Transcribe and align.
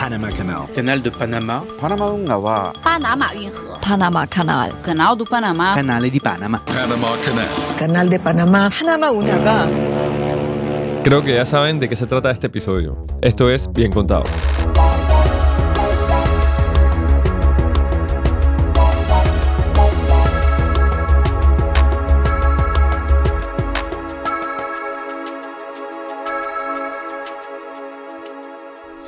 Panama 0.00 0.30
Canal. 0.32 0.66
Canal 0.74 1.02
de 1.02 1.10
Panamá. 1.10 1.62
Panamá 1.78 2.10
Ungawa. 2.10 2.72
Panamá 2.82 3.28
Panamá 3.86 4.26
Canal. 4.26 4.72
Canal 4.80 5.14
de 5.14 5.24
Panamá. 5.26 5.74
Canal 5.74 6.10
de 6.10 6.18
Panamá. 6.18 6.58
Panamá 6.64 7.08
Canal. 7.22 7.48
Canal 7.78 8.08
de 8.08 8.18
Panamá. 8.18 8.70
Panamá 8.70 9.10
Ungawa. 9.10 9.68
Creo 11.04 11.22
que 11.22 11.34
ya 11.34 11.44
saben 11.44 11.78
de 11.80 11.86
qué 11.90 11.96
se 11.96 12.06
trata 12.06 12.30
este 12.30 12.46
episodio. 12.46 13.04
Esto 13.20 13.50
es 13.50 13.70
Bien 13.74 13.92
Contado. 13.92 14.24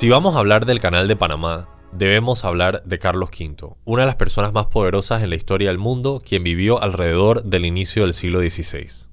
Si 0.03 0.09
vamos 0.09 0.35
a 0.35 0.39
hablar 0.39 0.65
del 0.65 0.81
Canal 0.81 1.07
de 1.07 1.15
Panamá, 1.15 1.69
debemos 1.93 2.43
hablar 2.43 2.83
de 2.83 2.99
Carlos 2.99 3.29
V, 3.29 3.77
una 3.85 4.01
de 4.01 4.07
las 4.07 4.17
personas 4.17 4.51
más 4.51 4.65
poderosas 4.65 5.23
en 5.23 5.29
la 5.29 5.37
historia 5.37 5.69
del 5.69 5.77
mundo, 5.77 6.21
quien 6.21 6.43
vivió 6.43 6.83
alrededor 6.83 7.45
del 7.45 7.63
inicio 7.63 8.03
del 8.03 8.13
siglo 8.13 8.41
XVI. 8.41 9.12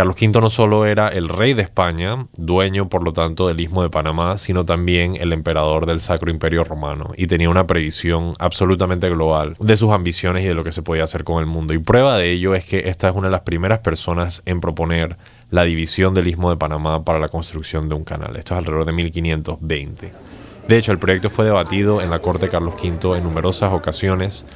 Carlos 0.00 0.16
V 0.18 0.40
no 0.40 0.48
solo 0.48 0.86
era 0.86 1.08
el 1.08 1.28
rey 1.28 1.52
de 1.52 1.60
España, 1.60 2.26
dueño 2.34 2.88
por 2.88 3.04
lo 3.04 3.12
tanto 3.12 3.48
del 3.48 3.60
istmo 3.60 3.82
de 3.82 3.90
Panamá, 3.90 4.38
sino 4.38 4.64
también 4.64 5.16
el 5.16 5.30
emperador 5.30 5.84
del 5.84 6.00
Sacro 6.00 6.30
Imperio 6.30 6.64
Romano, 6.64 7.12
y 7.18 7.26
tenía 7.26 7.50
una 7.50 7.66
previsión 7.66 8.32
absolutamente 8.38 9.10
global 9.10 9.52
de 9.60 9.76
sus 9.76 9.92
ambiciones 9.92 10.42
y 10.42 10.46
de 10.46 10.54
lo 10.54 10.64
que 10.64 10.72
se 10.72 10.80
podía 10.80 11.04
hacer 11.04 11.22
con 11.22 11.40
el 11.40 11.44
mundo. 11.44 11.74
Y 11.74 11.78
prueba 11.80 12.16
de 12.16 12.30
ello 12.30 12.54
es 12.54 12.64
que 12.64 12.88
esta 12.88 13.10
es 13.10 13.14
una 13.14 13.26
de 13.26 13.32
las 13.32 13.42
primeras 13.42 13.80
personas 13.80 14.40
en 14.46 14.60
proponer 14.60 15.18
la 15.50 15.64
división 15.64 16.14
del 16.14 16.28
istmo 16.28 16.48
de 16.48 16.56
Panamá 16.56 17.04
para 17.04 17.18
la 17.18 17.28
construcción 17.28 17.90
de 17.90 17.96
un 17.96 18.04
canal. 18.04 18.36
Esto 18.36 18.54
es 18.54 18.58
alrededor 18.58 18.86
de 18.86 18.92
1520. 18.92 20.12
De 20.66 20.78
hecho, 20.78 20.92
el 20.92 20.98
proyecto 20.98 21.28
fue 21.28 21.44
debatido 21.44 22.00
en 22.00 22.08
la 22.08 22.20
corte 22.20 22.46
de 22.46 22.52
Carlos 22.52 22.72
V 22.82 23.18
en 23.18 23.24
numerosas 23.24 23.74
ocasiones, 23.74 24.46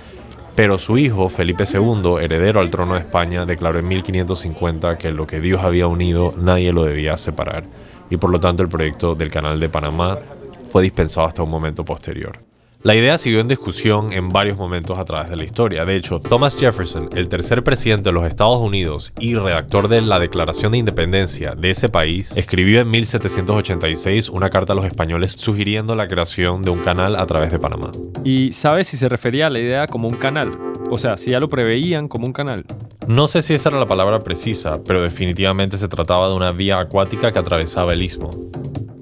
pero 0.54 0.78
su 0.78 0.98
hijo, 0.98 1.28
Felipe 1.28 1.64
II, 1.72 2.16
heredero 2.20 2.60
al 2.60 2.70
trono 2.70 2.94
de 2.94 3.00
España, 3.00 3.44
declaró 3.44 3.78
en 3.78 3.88
1550 3.88 4.98
que 4.98 5.10
lo 5.10 5.26
que 5.26 5.40
Dios 5.40 5.62
había 5.62 5.86
unido 5.86 6.32
nadie 6.38 6.72
lo 6.72 6.84
debía 6.84 7.16
separar, 7.16 7.64
y 8.10 8.16
por 8.16 8.30
lo 8.30 8.38
tanto 8.38 8.62
el 8.62 8.68
proyecto 8.68 9.14
del 9.14 9.30
Canal 9.30 9.58
de 9.58 9.68
Panamá 9.68 10.18
fue 10.66 10.82
dispensado 10.82 11.26
hasta 11.26 11.42
un 11.42 11.50
momento 11.50 11.84
posterior. 11.84 12.38
La 12.84 12.94
idea 12.94 13.16
siguió 13.16 13.40
en 13.40 13.48
discusión 13.48 14.12
en 14.12 14.28
varios 14.28 14.58
momentos 14.58 14.98
a 14.98 15.06
través 15.06 15.30
de 15.30 15.36
la 15.36 15.44
historia. 15.44 15.86
De 15.86 15.96
hecho, 15.96 16.20
Thomas 16.20 16.54
Jefferson, 16.54 17.08
el 17.16 17.30
tercer 17.30 17.64
presidente 17.64 18.10
de 18.10 18.12
los 18.12 18.26
Estados 18.26 18.58
Unidos 18.58 19.10
y 19.18 19.36
redactor 19.36 19.88
de 19.88 20.02
la 20.02 20.18
Declaración 20.18 20.72
de 20.72 20.78
Independencia 20.78 21.54
de 21.54 21.70
ese 21.70 21.88
país, 21.88 22.36
escribió 22.36 22.82
en 22.82 22.90
1786 22.90 24.28
una 24.28 24.50
carta 24.50 24.74
a 24.74 24.76
los 24.76 24.84
españoles 24.84 25.32
sugiriendo 25.32 25.96
la 25.96 26.08
creación 26.08 26.60
de 26.60 26.68
un 26.68 26.80
canal 26.80 27.16
a 27.16 27.24
través 27.24 27.50
de 27.52 27.58
Panamá. 27.58 27.90
¿Y 28.22 28.52
sabes 28.52 28.86
si 28.88 28.98
se 28.98 29.08
refería 29.08 29.46
a 29.46 29.50
la 29.50 29.60
idea 29.60 29.86
como 29.86 30.06
un 30.06 30.16
canal? 30.16 30.50
O 30.90 30.98
sea, 30.98 31.16
si 31.16 31.30
ya 31.30 31.40
lo 31.40 31.48
preveían 31.48 32.06
como 32.06 32.26
un 32.26 32.34
canal. 32.34 32.66
No 33.08 33.28
sé 33.28 33.40
si 33.40 33.54
esa 33.54 33.70
era 33.70 33.78
la 33.78 33.86
palabra 33.86 34.18
precisa, 34.18 34.74
pero 34.86 35.00
definitivamente 35.00 35.78
se 35.78 35.88
trataba 35.88 36.28
de 36.28 36.34
una 36.34 36.52
vía 36.52 36.76
acuática 36.76 37.32
que 37.32 37.38
atravesaba 37.38 37.94
el 37.94 38.02
istmo. 38.02 38.28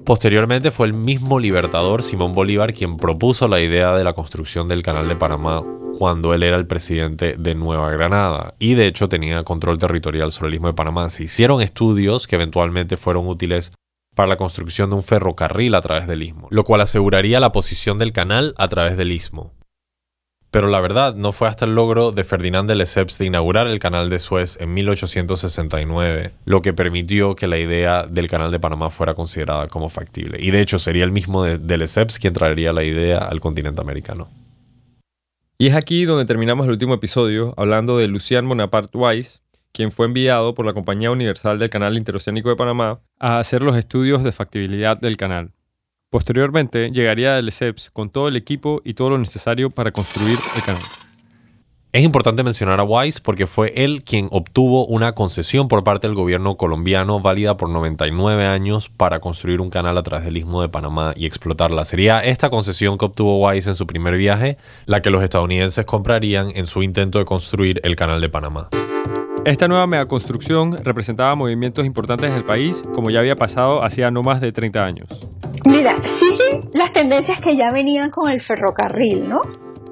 Posteriormente 0.05 0.71
fue 0.71 0.87
el 0.87 0.93
mismo 0.93 1.39
libertador 1.39 2.03
Simón 2.03 2.33
Bolívar 2.33 2.73
quien 2.73 2.97
propuso 2.97 3.47
la 3.47 3.61
idea 3.61 3.93
de 3.93 4.03
la 4.03 4.11
construcción 4.11 4.67
del 4.67 4.81
Canal 4.81 5.07
de 5.07 5.15
Panamá 5.15 5.63
cuando 5.97 6.33
él 6.33 6.43
era 6.43 6.57
el 6.57 6.67
presidente 6.67 7.35
de 7.37 7.55
Nueva 7.55 7.89
Granada 7.89 8.53
y 8.59 8.73
de 8.73 8.87
hecho 8.87 9.07
tenía 9.07 9.43
control 9.43 9.77
territorial 9.77 10.33
sobre 10.33 10.49
el 10.49 10.55
istmo 10.55 10.67
de 10.67 10.73
Panamá. 10.73 11.09
Se 11.09 11.23
hicieron 11.23 11.61
estudios 11.61 12.27
que 12.27 12.35
eventualmente 12.35 12.97
fueron 12.97 13.27
útiles 13.27 13.71
para 14.13 14.27
la 14.27 14.35
construcción 14.35 14.89
de 14.89 14.97
un 14.97 15.03
ferrocarril 15.03 15.73
a 15.73 15.81
través 15.81 16.05
del 16.05 16.23
istmo, 16.23 16.49
lo 16.51 16.65
cual 16.65 16.81
aseguraría 16.81 17.39
la 17.39 17.53
posición 17.53 17.97
del 17.97 18.11
canal 18.11 18.53
a 18.57 18.67
través 18.67 18.97
del 18.97 19.13
istmo. 19.13 19.53
Pero 20.53 20.67
la 20.67 20.81
verdad 20.81 21.15
no 21.15 21.31
fue 21.31 21.47
hasta 21.47 21.65
el 21.65 21.73
logro 21.73 22.11
de 22.11 22.23
Ferdinand 22.23 22.69
de 22.69 22.75
Lesseps 22.75 23.17
de 23.17 23.25
inaugurar 23.25 23.65
el 23.65 23.79
canal 23.79 24.11
de 24.11 24.19
Suez 24.19 24.55
en 24.61 24.71
1869 24.75 26.31
lo 26.45 26.61
que 26.61 26.73
permitió 26.73 27.33
que 27.33 27.47
la 27.47 27.57
idea 27.57 28.05
del 28.05 28.27
canal 28.27 28.51
de 28.51 28.59
Panamá 28.59 28.91
fuera 28.91 29.15
considerada 29.15 29.67
como 29.67 29.89
factible. 29.89 30.37
Y 30.39 30.51
de 30.51 30.61
hecho 30.61 30.77
sería 30.77 31.05
el 31.05 31.11
mismo 31.11 31.43
de, 31.43 31.77
Lesseps 31.77 32.19
quien 32.19 32.35
traería 32.35 32.71
la 32.71 32.83
idea 32.83 33.17
al 33.17 33.39
continente 33.39 33.81
americano. 33.81 34.29
Y 35.57 35.69
es 35.69 35.75
aquí 35.75 36.05
donde 36.05 36.25
terminamos 36.25 36.67
el 36.67 36.73
último 36.73 36.93
episodio 36.93 37.55
hablando 37.57 37.97
de 37.97 38.07
Lucien 38.07 38.47
Bonaparte 38.47 38.95
Weiss, 38.95 39.41
quien 39.71 39.91
fue 39.91 40.05
enviado 40.05 40.53
por 40.53 40.67
la 40.67 40.73
Compañía 40.73 41.09
Universal 41.09 41.57
del 41.57 41.71
Canal 41.71 41.97
Interoceánico 41.97 42.49
de 42.49 42.55
Panamá 42.55 42.99
a 43.17 43.39
hacer 43.39 43.63
los 43.63 43.75
estudios 43.75 44.23
de 44.23 44.31
factibilidad 44.31 45.01
del 45.01 45.17
canal. 45.17 45.49
Posteriormente 46.13 46.91
llegaría 46.91 47.39
el 47.39 47.45
Lesseps 47.47 47.89
con 47.89 48.11
todo 48.11 48.27
el 48.27 48.35
equipo 48.35 48.83
y 48.85 48.93
todo 48.93 49.09
lo 49.09 49.17
necesario 49.17 49.71
para 49.71 49.91
construir 49.91 50.37
el 50.55 50.61
canal. 50.61 50.83
Es 51.91 52.03
importante 52.03 52.43
mencionar 52.43 52.79
a 52.79 52.83
Weiss 52.83 53.19
porque 53.19 53.47
fue 53.47 53.73
él 53.75 54.03
quien 54.03 54.27
obtuvo 54.29 54.85
una 54.85 55.15
concesión 55.15 55.67
por 55.67 55.83
parte 55.83 56.05
del 56.05 56.15
gobierno 56.15 56.55
colombiano 56.55 57.19
válida 57.19 57.57
por 57.57 57.69
99 57.69 58.45
años 58.45 58.89
para 58.89 59.21
construir 59.21 59.59
un 59.59 59.71
canal 59.71 59.97
a 59.97 60.03
través 60.03 60.25
del 60.25 60.37
istmo 60.37 60.61
de 60.61 60.69
Panamá 60.69 61.15
y 61.15 61.25
explotarla. 61.25 61.83
Sería 61.83 62.19
esta 62.19 62.51
concesión 62.51 62.99
que 62.99 63.05
obtuvo 63.05 63.39
Weiss 63.39 63.65
en 63.65 63.73
su 63.73 63.87
primer 63.87 64.15
viaje 64.15 64.59
la 64.85 65.01
que 65.01 65.09
los 65.09 65.23
estadounidenses 65.23 65.83
comprarían 65.83 66.51
en 66.53 66.67
su 66.67 66.83
intento 66.83 67.17
de 67.17 67.25
construir 67.25 67.81
el 67.83 67.95
canal 67.95 68.21
de 68.21 68.29
Panamá. 68.29 68.69
Esta 69.45 69.67
nueva 69.67 69.87
megaconstrucción 69.87 70.77
representaba 70.77 71.35
movimientos 71.35 71.87
importantes 71.87 72.29
en 72.29 72.35
el 72.35 72.45
país, 72.45 72.83
como 72.93 73.09
ya 73.09 73.19
había 73.19 73.35
pasado 73.35 73.83
hacía 73.83 74.11
no 74.11 74.21
más 74.21 74.41
de 74.41 74.51
30 74.51 74.85
años. 74.85 75.07
Mira, 75.65 75.95
siguen 76.03 76.69
las 76.73 76.91
tendencias 76.91 77.39
que 77.41 77.55
ya 77.55 77.67
venían 77.73 78.09
con 78.09 78.29
el 78.29 78.41
ferrocarril, 78.41 79.29
¿no? 79.29 79.41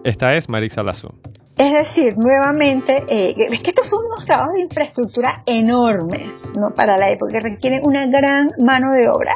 Esta 0.04 0.36
es 0.36 0.50
Marix 0.50 0.78
Lazo. 0.78 1.09
Es 1.58 1.72
decir, 1.72 2.16
nuevamente, 2.18 3.04
eh, 3.08 3.36
es 3.38 3.62
que 3.62 3.70
estos 3.70 3.88
son 3.88 4.06
unos 4.06 4.26
trabajos 4.26 4.54
de 4.56 4.62
infraestructura 4.62 5.44
enormes 5.46 6.54
¿no? 6.60 6.74
para 6.74 6.98
la 6.98 7.10
época, 7.10 7.38
que 7.40 7.50
requieren 7.52 7.81
una 7.84 8.08
gran 8.08 8.48
mano 8.66 8.90
de 8.92 9.08
obra 9.10 9.34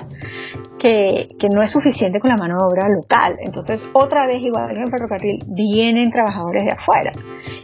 que, 0.86 1.50
no 1.50 1.62
es 1.62 1.72
suficiente 1.72 2.20
con 2.20 2.30
la 2.30 2.36
mano 2.38 2.58
de 2.60 2.66
obra 2.66 2.90
local. 2.90 3.38
Entonces, 3.40 3.90
otra 3.94 4.28
vez, 4.28 4.38
igual 4.38 4.74
que 4.74 4.82
en 4.82 4.88
ferrocarril, 4.88 5.40
vienen 5.48 6.12
trabajadores 6.12 6.64
de 6.66 6.72
afuera 6.72 7.12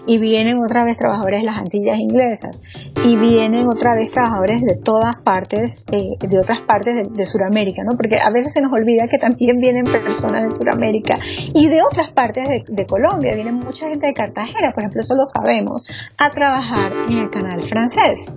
y 0.08 0.20
vienen 0.20 0.58
otra 0.64 0.84
vez 0.84 0.98
trabajadores 0.98 1.42
de 1.42 1.46
las 1.46 1.60
Antillas 1.60 2.00
inglesas 2.00 2.64
y 3.04 3.16
vienen 3.18 3.68
otra 3.68 3.96
vez 3.96 4.12
trabajadores 4.12 4.62
de 4.62 4.76
todas 4.76 5.16
partes, 5.18 5.86
eh, 5.92 6.18
de 6.20 6.40
otras 6.40 6.62
partes 6.62 6.96
de, 6.96 7.14
de 7.14 7.26
Sudamérica, 7.26 7.84
¿no? 7.84 7.96
Porque 7.96 8.18
a 8.20 8.32
veces 8.32 8.54
se 8.54 8.62
nos 8.62 8.72
olvida 8.72 9.08
que 9.08 9.18
también 9.18 9.60
vienen 9.60 9.84
personas 9.84 10.44
de 10.44 10.50
Sudamérica 10.50 11.14
y 11.54 11.68
de 11.68 11.78
otras 11.84 12.12
partes 12.14 12.48
de, 12.50 12.64
de 12.68 12.86
Colombia. 12.86 13.36
Vienen 13.36 13.56
mucha 13.56 13.88
gente 13.88 14.08
de 14.08 14.14
Cartagena, 14.14 14.72
por 14.74 14.84
ejemplo, 14.84 15.02
eso 15.02 15.16
lo 15.16 15.26
sabemos, 15.26 15.86
a 16.18 16.30
trabajar 16.30 16.92
en 17.08 17.22
el 17.22 17.30
canal 17.30 17.62
francés 17.62 18.34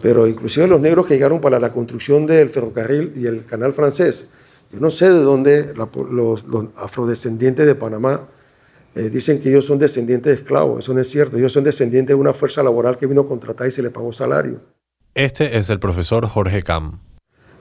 pero 0.00 0.26
inclusive 0.26 0.66
los 0.66 0.80
negros 0.80 1.06
que 1.06 1.14
llegaron 1.14 1.40
para 1.40 1.58
la 1.58 1.72
construcción 1.72 2.26
del 2.26 2.48
ferrocarril 2.48 3.12
y 3.16 3.26
el 3.26 3.44
canal 3.44 3.72
francés, 3.72 4.28
yo 4.72 4.80
no 4.80 4.90
sé 4.90 5.08
de 5.08 5.20
dónde 5.20 5.74
la, 5.76 5.88
los, 6.10 6.44
los, 6.44 6.66
afrodescendientes 6.76 7.66
de 7.66 7.74
Panamá 7.74 8.28
eh, 8.94 9.10
dicen 9.10 9.40
que 9.40 9.50
ellos 9.50 9.66
son 9.66 9.78
descendientes 9.78 10.34
de 10.34 10.42
esclavos, 10.42 10.80
eso 10.80 10.94
no 10.94 11.00
es 11.00 11.08
cierto, 11.08 11.36
ellos 11.36 11.52
son 11.52 11.64
descendientes 11.64 12.14
de 12.14 12.20
una 12.20 12.34
fuerza 12.34 12.62
laboral 12.62 12.96
que 12.96 13.06
vino 13.06 13.26
contratada 13.26 13.68
y 13.68 13.72
se 13.72 13.82
le 13.82 13.90
pagó 13.90 14.12
salario. 14.12 14.60
Este 15.14 15.58
es 15.58 15.70
el 15.70 15.80
profesor 15.80 16.26
Jorge 16.26 16.62
Cam. 16.62 17.00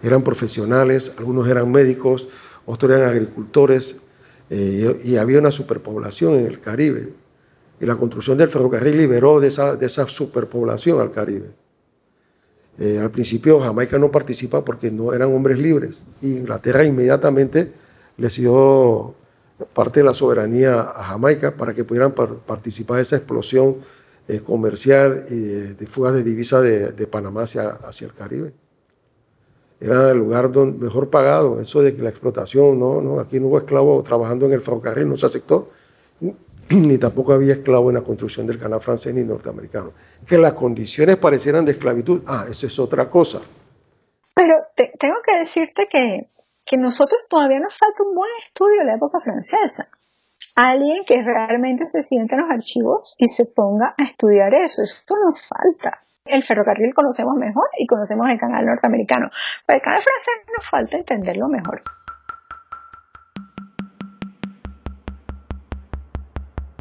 Eran 0.01 0.23
profesionales, 0.23 1.11
algunos 1.17 1.47
eran 1.47 1.72
médicos, 1.72 2.29
otros 2.66 2.91
eran 2.91 3.09
agricultores, 3.09 3.95
eh, 4.49 5.01
y, 5.03 5.16
había 5.17 5.39
una 5.39 5.51
superpoblación 5.51 6.35
en 6.35 6.45
el 6.45 6.59
Caribe. 6.59 7.09
Y 7.79 7.85
la 7.85 7.95
construcción 7.95 8.38
del 8.38 8.49
ferrocarril 8.49 8.97
liberó 8.97 9.39
de 9.39 9.47
esa, 9.47 9.75
de 9.75 9.85
esa 9.85 10.07
superpoblación 10.07 10.99
al 10.99 11.11
Caribe. 11.11 11.51
Eh, 12.79 12.97
al 12.97 13.12
principio 13.12 13.59
Jamaica 13.59 14.00
no 14.00 14.09
participa 14.09 14.63
porque 14.63 14.90
no 14.90 15.13
eran 15.13 15.34
hombres 15.34 15.57
libres. 15.57 16.03
Y 16.22 16.38
Inglaterra 16.38 16.85
inmediatamente 16.85 17.72
les 18.17 18.35
dio 18.38 19.14
parte 19.73 19.99
de 19.99 20.05
la 20.05 20.14
soberanía 20.14 20.79
a 20.79 21.03
Jamaica 21.03 21.52
para 21.52 21.73
que 21.73 21.84
pudieran 21.84 22.14
par 22.14 22.35
participar 22.35 22.97
de 22.97 23.02
esa 23.03 23.17
explosión 23.17 23.76
eh, 24.29 24.40
comercial 24.40 25.26
y 25.29 25.40
de, 25.40 25.87
fugas 25.87 26.14
de 26.14 26.23
divisa 26.23 26.61
de, 26.61 26.91
de 26.91 27.08
Panamá 27.08 27.43
hacia, 27.43 27.70
hacia, 27.70 28.08
el 28.08 28.14
Caribe. 28.14 28.53
Era 29.81 30.11
el 30.11 30.17
lugar 30.17 30.52
donde, 30.52 30.78
mejor 30.78 31.09
pagado, 31.09 31.59
eso 31.59 31.81
de 31.81 31.96
que 31.96 32.02
la 32.02 32.09
explotación, 32.09 32.79
no, 32.79 33.02
no, 33.02 33.20
aquí 33.20 33.40
no 33.40 33.47
hubo 33.47 33.58
esclavos 33.58 34.03
trabajando 34.05 34.46
en 34.46 34.53
el 34.53 34.61
ferrocarril, 34.61 35.09
no 35.09 35.17
se 35.17 35.26
aceptó 35.26 35.70
ni 36.77 36.97
tampoco 36.97 37.33
había 37.33 37.53
esclavos 37.53 37.89
en 37.89 37.95
la 37.95 38.05
construcción 38.05 38.45
del 38.45 38.59
canal 38.59 38.79
francés 38.79 39.13
ni 39.13 39.23
norteamericano. 39.23 39.91
Que 40.27 40.37
las 40.37 40.53
condiciones 40.53 41.17
parecieran 41.17 41.66
de 41.66 41.71
esclavitud, 41.71 42.21
ah, 42.27 42.45
eso 42.49 42.67
es 42.67 42.77
otra 42.77 43.09
cosa. 43.09 43.39
Pero 44.35 44.55
te, 44.75 44.91
tengo 44.99 45.16
que 45.25 45.39
decirte 45.39 45.87
que, 45.89 46.29
que 46.66 46.77
nosotros 46.77 47.27
todavía 47.27 47.59
nos 47.59 47.77
falta 47.77 48.03
un 48.07 48.16
buen 48.16 48.29
estudio 48.39 48.79
de 48.79 48.85
la 48.85 48.95
época 48.95 49.19
francesa. 49.19 49.89
Alguien 50.55 51.03
que 51.07 51.23
realmente 51.23 51.85
se 51.85 52.03
siente 52.03 52.35
en 52.35 52.41
los 52.41 52.51
archivos 52.51 53.16
y 53.17 53.27
se 53.27 53.45
ponga 53.45 53.95
a 53.97 54.03
estudiar 54.03 54.53
eso. 54.53 54.83
Eso 54.83 55.16
nos 55.25 55.39
falta. 55.47 55.99
El 56.25 56.43
ferrocarril 56.43 56.93
conocemos 56.93 57.35
mejor 57.35 57.67
y 57.79 57.87
conocemos 57.87 58.27
el 58.29 58.39
canal 58.39 58.66
norteamericano. 58.66 59.29
Pero 59.66 59.77
el 59.77 59.83
canal 59.83 60.01
francés 60.01 60.33
nos 60.55 60.69
falta 60.69 60.97
entenderlo 60.97 61.47
mejor. 61.47 61.81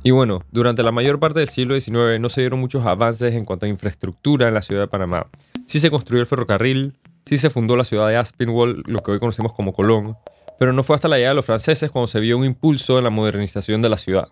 Y 0.08 0.10
bueno, 0.10 0.42
durante 0.50 0.82
la 0.82 0.90
mayor 0.90 1.20
parte 1.20 1.40
del 1.40 1.48
siglo 1.48 1.78
XIX 1.78 2.18
no 2.18 2.30
se 2.30 2.40
dieron 2.40 2.60
muchos 2.60 2.86
avances 2.86 3.34
en 3.34 3.44
cuanto 3.44 3.66
a 3.66 3.68
infraestructura 3.68 4.48
en 4.48 4.54
la 4.54 4.62
ciudad 4.62 4.80
de 4.80 4.88
Panamá. 4.88 5.26
Sí 5.66 5.80
se 5.80 5.90
construyó 5.90 6.22
el 6.22 6.26
ferrocarril, 6.26 6.96
sí 7.26 7.36
se 7.36 7.50
fundó 7.50 7.76
la 7.76 7.84
ciudad 7.84 8.08
de 8.08 8.16
Aspinwall, 8.16 8.84
lo 8.86 9.00
que 9.00 9.10
hoy 9.10 9.18
conocemos 9.18 9.52
como 9.52 9.74
Colón, 9.74 10.16
pero 10.58 10.72
no 10.72 10.82
fue 10.82 10.96
hasta 10.96 11.08
la 11.08 11.16
llegada 11.16 11.32
de 11.32 11.36
los 11.36 11.44
franceses 11.44 11.90
cuando 11.90 12.06
se 12.06 12.20
vio 12.20 12.38
un 12.38 12.46
impulso 12.46 12.96
en 12.96 13.04
la 13.04 13.10
modernización 13.10 13.82
de 13.82 13.90
la 13.90 13.98
ciudad. 13.98 14.28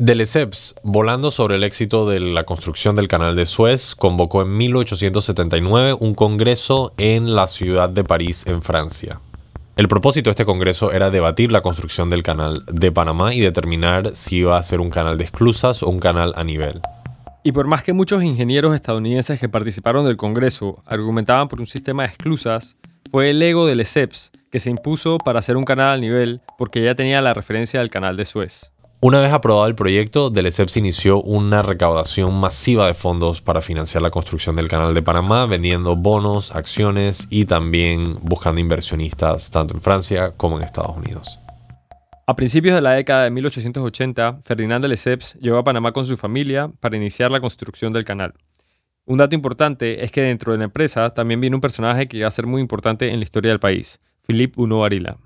De 0.00 0.16
Lesseps, 0.16 0.74
volando 0.82 1.30
sobre 1.30 1.54
el 1.54 1.62
éxito 1.62 2.08
de 2.08 2.18
la 2.18 2.42
construcción 2.42 2.96
del 2.96 3.06
canal 3.06 3.36
de 3.36 3.46
Suez, 3.46 3.94
convocó 3.94 4.42
en 4.42 4.56
1879 4.56 5.96
un 6.00 6.16
congreso 6.16 6.92
en 6.96 7.36
la 7.36 7.46
ciudad 7.46 7.88
de 7.88 8.02
París, 8.02 8.48
en 8.48 8.62
Francia. 8.62 9.20
El 9.78 9.86
propósito 9.86 10.28
de 10.28 10.32
este 10.32 10.44
congreso 10.44 10.90
era 10.90 11.08
debatir 11.08 11.52
la 11.52 11.60
construcción 11.60 12.10
del 12.10 12.24
canal 12.24 12.64
de 12.66 12.90
Panamá 12.90 13.32
y 13.32 13.38
determinar 13.38 14.16
si 14.16 14.38
iba 14.38 14.58
a 14.58 14.62
ser 14.64 14.80
un 14.80 14.90
canal 14.90 15.16
de 15.16 15.22
esclusas 15.22 15.84
o 15.84 15.88
un 15.88 16.00
canal 16.00 16.32
a 16.34 16.42
nivel. 16.42 16.80
Y 17.44 17.52
por 17.52 17.68
más 17.68 17.84
que 17.84 17.92
muchos 17.92 18.24
ingenieros 18.24 18.74
estadounidenses 18.74 19.38
que 19.38 19.48
participaron 19.48 20.04
del 20.04 20.16
Congreso 20.16 20.82
argumentaban 20.84 21.46
por 21.46 21.60
un 21.60 21.68
sistema 21.68 22.02
de 22.02 22.08
esclusas, 22.08 22.76
fue 23.12 23.30
el 23.30 23.40
ego 23.40 23.68
de 23.68 23.76
Lesseps 23.76 24.32
que 24.50 24.58
se 24.58 24.70
impuso 24.70 25.18
para 25.18 25.38
hacer 25.38 25.56
un 25.56 25.62
canal 25.62 25.96
a 25.96 26.00
nivel 26.00 26.40
porque 26.58 26.82
ya 26.82 26.96
tenía 26.96 27.20
la 27.20 27.32
referencia 27.32 27.78
del 27.78 27.88
canal 27.88 28.16
de 28.16 28.24
Suez. 28.24 28.72
Una 29.00 29.20
vez 29.20 29.32
aprobado 29.32 29.68
el 29.68 29.76
proyecto, 29.76 30.28
Deleceps 30.28 30.76
inició 30.76 31.22
una 31.22 31.62
recaudación 31.62 32.34
masiva 32.34 32.88
de 32.88 32.94
fondos 32.94 33.40
para 33.40 33.62
financiar 33.62 34.02
la 34.02 34.10
construcción 34.10 34.56
del 34.56 34.66
Canal 34.66 34.92
de 34.92 35.02
Panamá, 35.02 35.46
vendiendo 35.46 35.94
bonos, 35.94 36.50
acciones 36.50 37.28
y 37.30 37.44
también 37.44 38.18
buscando 38.22 38.60
inversionistas 38.60 39.52
tanto 39.52 39.74
en 39.74 39.82
Francia 39.82 40.32
como 40.36 40.58
en 40.58 40.64
Estados 40.64 40.96
Unidos. 40.96 41.38
A 42.26 42.34
principios 42.34 42.74
de 42.74 42.80
la 42.80 42.94
década 42.94 43.22
de 43.22 43.30
1880, 43.30 44.40
Ferdinand 44.42 44.82
de 44.82 44.88
Lesseps 44.88 45.34
llegó 45.34 45.58
a 45.58 45.64
Panamá 45.64 45.92
con 45.92 46.04
su 46.04 46.16
familia 46.16 46.68
para 46.80 46.96
iniciar 46.96 47.30
la 47.30 47.40
construcción 47.40 47.92
del 47.92 48.04
canal. 48.04 48.34
Un 49.04 49.18
dato 49.18 49.36
importante 49.36 50.04
es 50.04 50.10
que 50.10 50.22
dentro 50.22 50.50
de 50.50 50.58
la 50.58 50.64
empresa 50.64 51.10
también 51.10 51.40
viene 51.40 51.54
un 51.54 51.62
personaje 51.62 52.08
que 52.08 52.16
iba 52.16 52.26
a 52.26 52.32
ser 52.32 52.48
muy 52.48 52.60
importante 52.60 53.10
en 53.10 53.20
la 53.20 53.24
historia 53.24 53.52
del 53.52 53.60
país, 53.60 54.00
Philippe 54.26 54.60
Uno 54.60 54.84
Arila. 54.84 55.18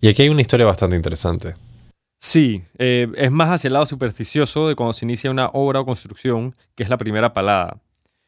Y 0.00 0.08
aquí 0.08 0.22
hay 0.22 0.30
una 0.30 0.40
historia 0.40 0.64
bastante 0.64 0.96
interesante. 0.96 1.52
Sí, 2.22 2.60
eh, 2.76 3.08
es 3.16 3.32
más 3.32 3.48
hacia 3.48 3.68
el 3.68 3.72
lado 3.72 3.86
supersticioso 3.86 4.68
de 4.68 4.76
cuando 4.76 4.92
se 4.92 5.06
inicia 5.06 5.30
una 5.30 5.46
obra 5.54 5.80
o 5.80 5.86
construcción, 5.86 6.54
que 6.74 6.82
es 6.82 6.90
la 6.90 6.98
primera 6.98 7.32
palada. 7.32 7.78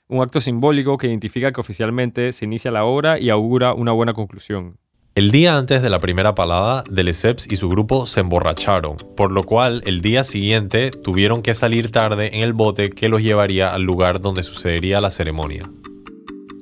Un 0.09 0.23
acto 0.23 0.41
simbólico 0.41 0.97
que 0.97 1.09
identifica 1.09 1.53
que 1.53 1.61
oficialmente 1.61 2.33
se 2.33 2.47
inicia 2.47 2.71
la 2.71 2.85
obra 2.85 3.21
y 3.21 3.29
augura 3.29 3.75
una 3.75 3.93
buena 3.93 4.15
conclusión. 4.15 4.79
El 5.15 5.31
día 5.31 5.59
antes 5.59 5.83
de 5.83 5.91
la 5.91 5.99
primera 5.99 6.35
palada, 6.35 6.85
Deleceps 6.91 7.53
y 7.53 7.57
su 7.57 7.69
grupo 7.69 8.07
se 8.07 8.21
emborracharon, 8.21 8.97
por 9.15 9.31
lo 9.31 9.43
cual 9.43 9.83
el 9.85 10.01
día 10.01 10.25
siguiente 10.25 10.91
tuvieron 10.91 11.43
que 11.43 11.53
salir 11.53 11.91
tarde 11.91 12.35
en 12.35 12.41
el 12.41 12.55
bote 12.55 12.89
que 12.89 13.11
los 13.11 13.23
llevaría 13.23 13.75
al 13.75 13.83
lugar 13.83 14.23
donde 14.23 14.43
sucedería 14.43 15.03
la 15.03 15.11
ceremonia. 15.11 15.71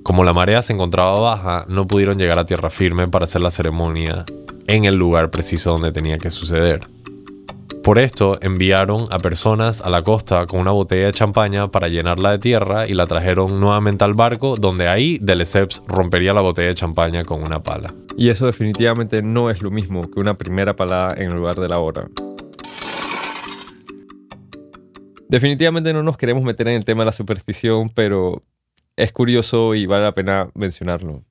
Como 0.02 0.24
la 0.24 0.32
marea 0.32 0.62
se 0.62 0.72
encontraba 0.72 1.20
baja, 1.20 1.64
no 1.68 1.86
pudieron 1.86 2.18
llegar 2.18 2.40
a 2.40 2.46
tierra 2.46 2.70
firme 2.70 3.06
para 3.06 3.26
hacer 3.26 3.40
la 3.40 3.52
ceremonia 3.52 4.24
en 4.66 4.84
el 4.84 4.96
lugar 4.96 5.30
preciso 5.30 5.70
donde 5.70 5.92
tenía 5.92 6.18
que 6.18 6.32
suceder. 6.32 6.88
Por 7.82 7.98
esto 7.98 8.38
enviaron 8.42 9.06
a 9.10 9.18
personas 9.20 9.80
a 9.80 9.88
la 9.88 10.02
costa 10.02 10.46
con 10.46 10.60
una 10.60 10.70
botella 10.70 11.06
de 11.06 11.12
champaña 11.14 11.70
para 11.70 11.88
llenarla 11.88 12.32
de 12.32 12.38
tierra 12.38 12.86
y 12.86 12.92
la 12.92 13.06
trajeron 13.06 13.58
nuevamente 13.58 14.04
al 14.04 14.12
barco 14.12 14.56
donde 14.56 14.86
ahí 14.86 15.18
Deleceps 15.22 15.82
rompería 15.88 16.34
la 16.34 16.42
botella 16.42 16.68
de 16.68 16.74
champaña 16.74 17.24
con 17.24 17.42
una 17.42 17.62
pala. 17.62 17.94
Y 18.18 18.28
eso 18.28 18.44
definitivamente 18.44 19.22
no 19.22 19.48
es 19.48 19.62
lo 19.62 19.70
mismo 19.70 20.10
que 20.10 20.20
una 20.20 20.34
primera 20.34 20.76
palada 20.76 21.14
en 21.16 21.34
lugar 21.34 21.56
de 21.56 21.68
la 21.70 21.78
hora. 21.78 22.06
Definitivamente 25.30 25.94
no 25.94 26.02
nos 26.02 26.18
queremos 26.18 26.44
meter 26.44 26.68
en 26.68 26.74
el 26.74 26.84
tema 26.84 27.00
de 27.02 27.06
la 27.06 27.12
superstición, 27.12 27.88
pero 27.88 28.42
es 28.94 29.10
curioso 29.10 29.74
y 29.74 29.86
vale 29.86 30.04
la 30.04 30.12
pena 30.12 30.50
mencionarlo. 30.54 31.22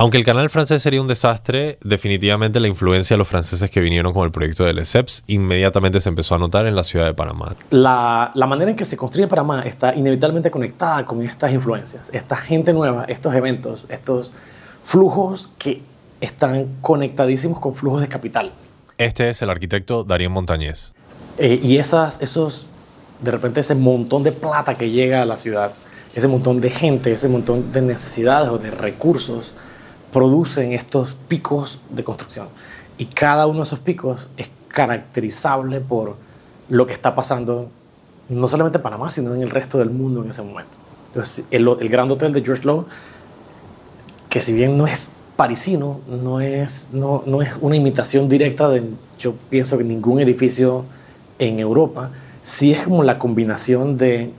Aunque 0.00 0.16
el 0.16 0.24
canal 0.24 0.48
francés 0.48 0.80
sería 0.80 1.02
un 1.02 1.08
desastre, 1.08 1.78
definitivamente 1.84 2.58
la 2.58 2.68
influencia 2.68 3.12
de 3.12 3.18
los 3.18 3.28
franceses 3.28 3.70
que 3.70 3.82
vinieron 3.82 4.14
con 4.14 4.24
el 4.24 4.30
proyecto 4.30 4.64
de 4.64 4.72
Lesseps 4.72 5.24
inmediatamente 5.26 6.00
se 6.00 6.08
empezó 6.08 6.36
a 6.36 6.38
notar 6.38 6.66
en 6.66 6.74
la 6.74 6.84
ciudad 6.84 7.04
de 7.04 7.12
Panamá. 7.12 7.54
La, 7.68 8.30
la, 8.34 8.46
manera 8.46 8.70
en 8.70 8.78
que 8.78 8.86
se 8.86 8.96
construye 8.96 9.28
Panamá 9.28 9.60
está 9.60 9.94
inevitablemente 9.94 10.50
conectada 10.50 11.04
con 11.04 11.20
estas 11.20 11.52
influencias, 11.52 12.08
esta 12.14 12.34
gente 12.36 12.72
nueva, 12.72 13.04
estos 13.08 13.34
eventos, 13.34 13.88
estos 13.90 14.32
flujos 14.82 15.50
que 15.58 15.82
están 16.22 16.76
conectadísimos 16.80 17.60
con 17.60 17.74
flujos 17.74 18.00
de 18.00 18.08
capital. 18.08 18.52
Este 18.96 19.28
es 19.28 19.42
el 19.42 19.50
arquitecto 19.50 20.02
Darien 20.02 20.32
Montañez. 20.32 20.92
Eh, 21.36 21.60
y 21.62 21.76
esas, 21.76 22.22
esos, 22.22 22.68
de 23.20 23.32
repente 23.32 23.60
ese 23.60 23.74
montón 23.74 24.22
de 24.22 24.32
plata 24.32 24.76
que 24.78 24.88
llega 24.88 25.20
a 25.20 25.26
la 25.26 25.36
ciudad, 25.36 25.72
ese 26.14 26.26
montón 26.26 26.62
de 26.62 26.70
gente, 26.70 27.12
ese 27.12 27.28
montón 27.28 27.70
de 27.70 27.82
necesidades 27.82 28.48
o 28.48 28.56
de 28.56 28.70
recursos, 28.70 29.52
producen 30.12 30.72
estos 30.72 31.14
picos 31.28 31.80
de 31.90 32.04
construcción. 32.04 32.48
Y 32.98 33.06
cada 33.06 33.46
uno 33.46 33.58
de 33.58 33.62
esos 33.64 33.78
picos 33.78 34.28
es 34.36 34.50
caracterizable 34.68 35.80
por 35.80 36.16
lo 36.68 36.86
que 36.86 36.92
está 36.92 37.14
pasando, 37.14 37.68
no 38.28 38.48
solamente 38.48 38.78
en 38.78 38.82
Panamá, 38.82 39.10
sino 39.10 39.34
en 39.34 39.42
el 39.42 39.50
resto 39.50 39.78
del 39.78 39.90
mundo 39.90 40.22
en 40.22 40.30
ese 40.30 40.42
momento. 40.42 40.72
Entonces, 41.08 41.44
el, 41.50 41.66
el 41.80 41.88
Grand 41.88 42.10
Hotel 42.12 42.32
de 42.32 42.42
George 42.42 42.64
Lowe, 42.64 42.86
que 44.28 44.40
si 44.40 44.52
bien 44.52 44.78
no 44.78 44.86
es 44.86 45.10
parisino, 45.36 46.00
no 46.06 46.40
es, 46.40 46.90
no, 46.92 47.22
no 47.26 47.42
es 47.42 47.50
una 47.60 47.74
imitación 47.74 48.28
directa 48.28 48.68
de, 48.68 48.84
yo 49.18 49.34
pienso 49.48 49.78
que 49.78 49.84
ningún 49.84 50.20
edificio 50.20 50.84
en 51.38 51.58
Europa, 51.58 52.10
sí 52.42 52.72
es 52.72 52.82
como 52.82 53.02
la 53.02 53.18
combinación 53.18 53.96
de, 53.96 54.32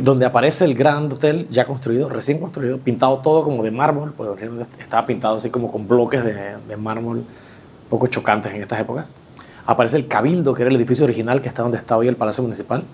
donde 0.00 0.26
aparece 0.26 0.64
el 0.64 0.74
Grand 0.74 1.12
Hotel 1.12 1.46
ya 1.50 1.66
construido, 1.66 2.08
recién 2.08 2.38
construido, 2.38 2.78
pintado 2.78 3.18
todo 3.18 3.42
como 3.42 3.62
de 3.62 3.70
mármol, 3.70 4.14
pues 4.16 4.30
estaba 4.78 5.06
pintado 5.06 5.36
así 5.36 5.50
como 5.50 5.70
con 5.70 5.86
bloques 5.86 6.24
de, 6.24 6.56
de 6.66 6.76
mármol 6.76 7.24
poco 7.90 8.06
chocantes 8.06 8.54
en 8.54 8.62
estas 8.62 8.80
épocas 8.80 9.12
aparece 9.66 9.96
el 9.96 10.08
Cabildo, 10.08 10.54
que 10.54 10.62
era 10.62 10.70
el 10.70 10.76
edificio 10.76 11.04
original 11.04 11.40
que 11.42 11.48
está 11.48 11.62
donde 11.62 11.78
está 11.78 11.96
hoy 11.96 12.08
el 12.08 12.16
Palacio 12.16 12.42
Municipal, 12.42 12.84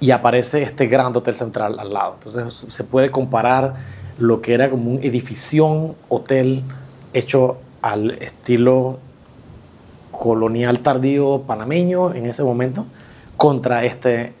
y 0.00 0.10
aparece 0.10 0.62
este 0.62 0.86
gran 0.86 1.14
hotel 1.16 1.34
central 1.34 1.78
al 1.78 1.92
lado. 1.92 2.14
Entonces 2.18 2.66
se 2.68 2.84
puede 2.84 3.10
comparar 3.10 3.74
lo 4.18 4.40
que 4.40 4.54
era 4.54 4.70
como 4.70 4.90
un 4.90 5.02
edificio 5.02 5.94
hotel 6.08 6.62
hecho 7.12 7.58
al 7.82 8.10
estilo 8.10 8.98
colonial 10.10 10.80
tardío 10.80 11.42
panameño 11.46 12.12
en 12.12 12.26
ese 12.26 12.42
momento 12.42 12.84
contra 13.36 13.84
este, 13.84 14.32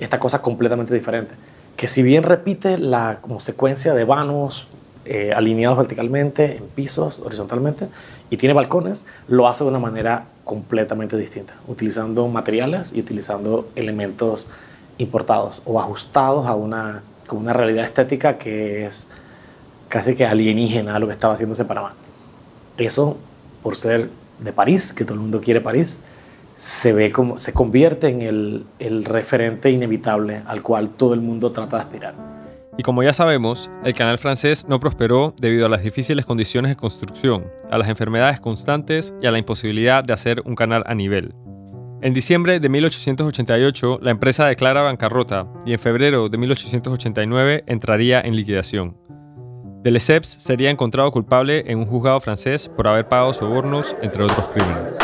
esta 0.00 0.18
cosa 0.18 0.40
completamente 0.40 0.94
diferente. 0.94 1.34
Que 1.76 1.88
si 1.88 2.02
bien 2.02 2.22
repite 2.22 2.78
la 2.78 3.18
como 3.20 3.38
secuencia 3.38 3.92
de 3.92 4.04
vanos 4.04 4.70
eh, 5.04 5.32
alineados 5.34 5.76
verticalmente, 5.76 6.56
en 6.56 6.64
pisos, 6.68 7.20
horizontalmente, 7.20 7.88
y 8.30 8.36
tiene 8.36 8.54
balcones, 8.54 9.04
lo 9.28 9.48
hace 9.48 9.64
de 9.64 9.70
una 9.70 9.78
manera 9.78 10.24
completamente 10.44 11.16
distinta, 11.16 11.54
utilizando 11.68 12.26
materiales 12.28 12.92
y 12.92 13.00
utilizando 13.00 13.68
elementos 13.76 14.46
importados 14.98 15.62
o 15.64 15.80
ajustados 15.80 16.46
a 16.46 16.54
una, 16.54 17.02
con 17.26 17.38
una 17.38 17.52
realidad 17.52 17.84
estética 17.84 18.38
que 18.38 18.86
es 18.86 19.08
casi 19.88 20.14
que 20.14 20.26
alienígena 20.26 20.96
a 20.96 20.98
lo 20.98 21.06
que 21.06 21.12
estaba 21.12 21.34
haciéndose 21.34 21.62
en 21.62 21.68
Panamá. 21.68 21.94
Eso, 22.78 23.16
por 23.62 23.76
ser 23.76 24.08
de 24.40 24.52
París, 24.52 24.92
que 24.92 25.04
todo 25.04 25.14
el 25.14 25.20
mundo 25.20 25.40
quiere 25.40 25.60
París, 25.60 26.00
se 26.56 26.92
ve 26.92 27.12
como 27.12 27.38
se 27.38 27.52
convierte 27.52 28.08
en 28.08 28.22
el, 28.22 28.64
el 28.78 29.04
referente 29.04 29.70
inevitable 29.70 30.42
al 30.46 30.62
cual 30.62 30.88
todo 30.90 31.14
el 31.14 31.20
mundo 31.20 31.52
trata 31.52 31.76
de 31.76 31.82
aspirar. 31.82 32.14
Y 32.78 32.82
como 32.82 33.02
ya 33.02 33.12
sabemos, 33.12 33.70
el 33.84 33.94
canal 33.94 34.18
francés 34.18 34.66
no 34.68 34.78
prosperó 34.78 35.34
debido 35.40 35.66
a 35.66 35.68
las 35.68 35.82
difíciles 35.82 36.26
condiciones 36.26 36.70
de 36.70 36.76
construcción, 36.76 37.46
a 37.70 37.78
las 37.78 37.88
enfermedades 37.88 38.40
constantes 38.40 39.14
y 39.22 39.26
a 39.26 39.30
la 39.30 39.38
imposibilidad 39.38 40.04
de 40.04 40.12
hacer 40.12 40.42
un 40.44 40.54
canal 40.54 40.82
a 40.86 40.94
nivel. 40.94 41.34
En 42.02 42.12
diciembre 42.12 42.60
de 42.60 42.68
1888 42.68 44.00
la 44.02 44.10
empresa 44.10 44.46
declara 44.46 44.82
bancarrota 44.82 45.48
y 45.64 45.72
en 45.72 45.78
febrero 45.78 46.28
de 46.28 46.36
1889 46.36 47.64
entraría 47.66 48.20
en 48.20 48.36
liquidación. 48.36 48.98
De 49.82 49.90
Lesseps 49.90 50.28
sería 50.28 50.70
encontrado 50.70 51.10
culpable 51.10 51.64
en 51.66 51.78
un 51.78 51.86
juzgado 51.86 52.20
francés 52.20 52.68
por 52.68 52.86
haber 52.88 53.08
pagado 53.08 53.32
sobornos, 53.32 53.96
entre 54.02 54.24
otros 54.24 54.48
crímenes. 54.48 54.98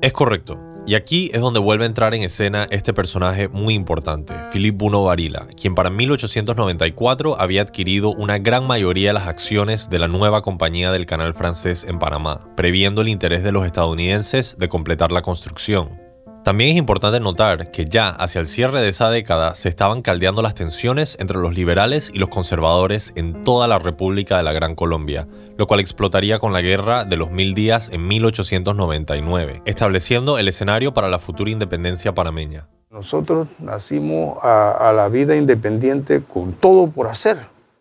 Es 0.00 0.12
correcto. 0.12 0.56
Y 0.88 0.94
aquí 0.94 1.30
es 1.34 1.42
donde 1.42 1.60
vuelve 1.60 1.84
a 1.84 1.86
entrar 1.86 2.14
en 2.14 2.22
escena 2.22 2.66
este 2.70 2.94
personaje 2.94 3.48
muy 3.48 3.74
importante, 3.74 4.32
Philippe 4.50 4.78
Buno 4.78 5.04
Varila, 5.04 5.46
quien 5.54 5.74
para 5.74 5.90
1894 5.90 7.38
había 7.38 7.60
adquirido 7.60 8.10
una 8.12 8.38
gran 8.38 8.66
mayoría 8.66 9.10
de 9.10 9.12
las 9.12 9.28
acciones 9.28 9.90
de 9.90 9.98
la 9.98 10.08
nueva 10.08 10.40
compañía 10.40 10.90
del 10.90 11.04
canal 11.04 11.34
francés 11.34 11.84
en 11.84 11.98
Panamá, 11.98 12.48
previendo 12.56 13.02
el 13.02 13.08
interés 13.08 13.44
de 13.44 13.52
los 13.52 13.66
estadounidenses 13.66 14.56
de 14.56 14.70
completar 14.70 15.12
la 15.12 15.20
construcción. 15.20 16.07
También 16.48 16.70
es 16.70 16.76
importante 16.78 17.20
notar 17.20 17.70
que 17.70 17.84
ya 17.90 18.08
hacia 18.08 18.40
el 18.40 18.46
cierre 18.46 18.80
de 18.80 18.88
esa 18.88 19.10
década 19.10 19.54
se 19.54 19.68
estaban 19.68 20.00
caldeando 20.00 20.40
las 20.40 20.54
tensiones 20.54 21.14
entre 21.20 21.36
los 21.36 21.54
liberales 21.54 22.10
y 22.14 22.18
los 22.18 22.30
conservadores 22.30 23.12
en 23.16 23.44
toda 23.44 23.68
la 23.68 23.78
República 23.78 24.38
de 24.38 24.44
la 24.44 24.54
Gran 24.54 24.74
Colombia, 24.74 25.28
lo 25.58 25.66
cual 25.66 25.80
explotaría 25.80 26.38
con 26.38 26.54
la 26.54 26.62
Guerra 26.62 27.04
de 27.04 27.18
los 27.18 27.30
Mil 27.30 27.52
Días 27.52 27.90
en 27.92 28.08
1899, 28.08 29.60
estableciendo 29.66 30.38
el 30.38 30.48
escenario 30.48 30.94
para 30.94 31.10
la 31.10 31.18
futura 31.18 31.50
independencia 31.50 32.14
panameña. 32.14 32.66
Nosotros 32.90 33.48
nacimos 33.58 34.42
a, 34.42 34.88
a 34.88 34.94
la 34.94 35.10
vida 35.10 35.36
independiente 35.36 36.22
con 36.26 36.54
todo 36.54 36.86
por 36.86 37.08
hacer. 37.08 37.36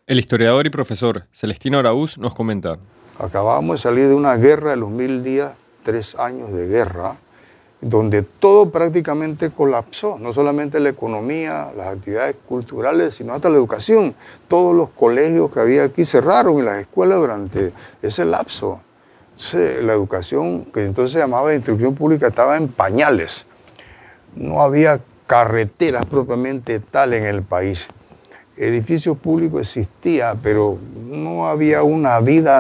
El 0.08 0.20
historiador 0.20 0.68
y 0.68 0.72
profesor 0.72 1.24
Celestino 1.32 1.80
Araúz 1.80 2.18
nos 2.18 2.36
comenta. 2.36 2.76
Acabamos 3.18 3.78
de 3.78 3.82
salir 3.82 4.10
de 4.10 4.14
una 4.14 4.36
guerra 4.36 4.72
de 4.72 4.76
los 4.76 4.90
mil 4.90 5.24
días, 5.24 5.54
tres 5.84 6.16
años 6.16 6.52
de 6.52 6.68
guerra, 6.68 7.16
donde 7.80 8.24
todo 8.24 8.70
prácticamente 8.70 9.52
colapsó, 9.52 10.18
no 10.20 10.34
solamente 10.34 10.80
la 10.80 10.90
economía, 10.90 11.72
las 11.76 11.88
actividades 11.88 12.36
culturales, 12.48 13.14
sino 13.16 13.34
hasta 13.34 13.50
la 13.50 13.58
educación. 13.58 14.16
Todos 14.48 14.76
los 14.76 14.90
colegios 14.90 15.52
que 15.52 15.60
había 15.60 15.84
aquí 15.84 16.06
cerraron 16.06 16.58
y 16.58 16.64
las 16.64 16.80
escuelas 16.80 17.20
durante 17.20 17.74
ese 18.02 18.26
lapso. 18.26 18.82
la 19.54 19.94
educación, 19.94 20.66
que 20.66 20.84
entonces 20.84 21.14
se 21.14 21.20
llamaba 21.20 21.54
instrucción 21.54 21.94
pública, 21.94 22.28
estaba 22.28 22.58
en 22.58 22.70
pañales. 22.70 23.46
No 24.36 24.62
había 24.62 25.00
carreteras 25.28 26.06
propiamente 26.06 26.80
tal 26.80 27.14
en 27.14 27.26
el 27.26 27.44
país. 27.44 27.88
Edificios 28.58 29.18
públicos 29.18 29.62
existía, 29.62 30.36
pero 30.42 30.80
no 31.10 31.48
había 31.48 31.84
una 31.84 32.20
vida 32.20 32.60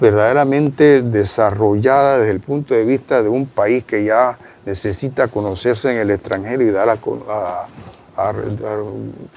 verdaderamente 0.00 1.02
desarrollada 1.02 2.18
desde 2.18 2.32
el 2.32 2.40
punto 2.40 2.74
de 2.74 2.84
vista 2.84 3.22
de 3.22 3.28
un 3.28 3.46
país 3.46 3.84
que 3.84 4.04
ya 4.04 4.38
necesita 4.64 5.28
conocerse 5.28 5.90
en 5.90 5.98
el 5.98 6.10
extranjero 6.10 6.62
y 6.62 6.70
dar 6.70 6.88
a, 6.88 8.32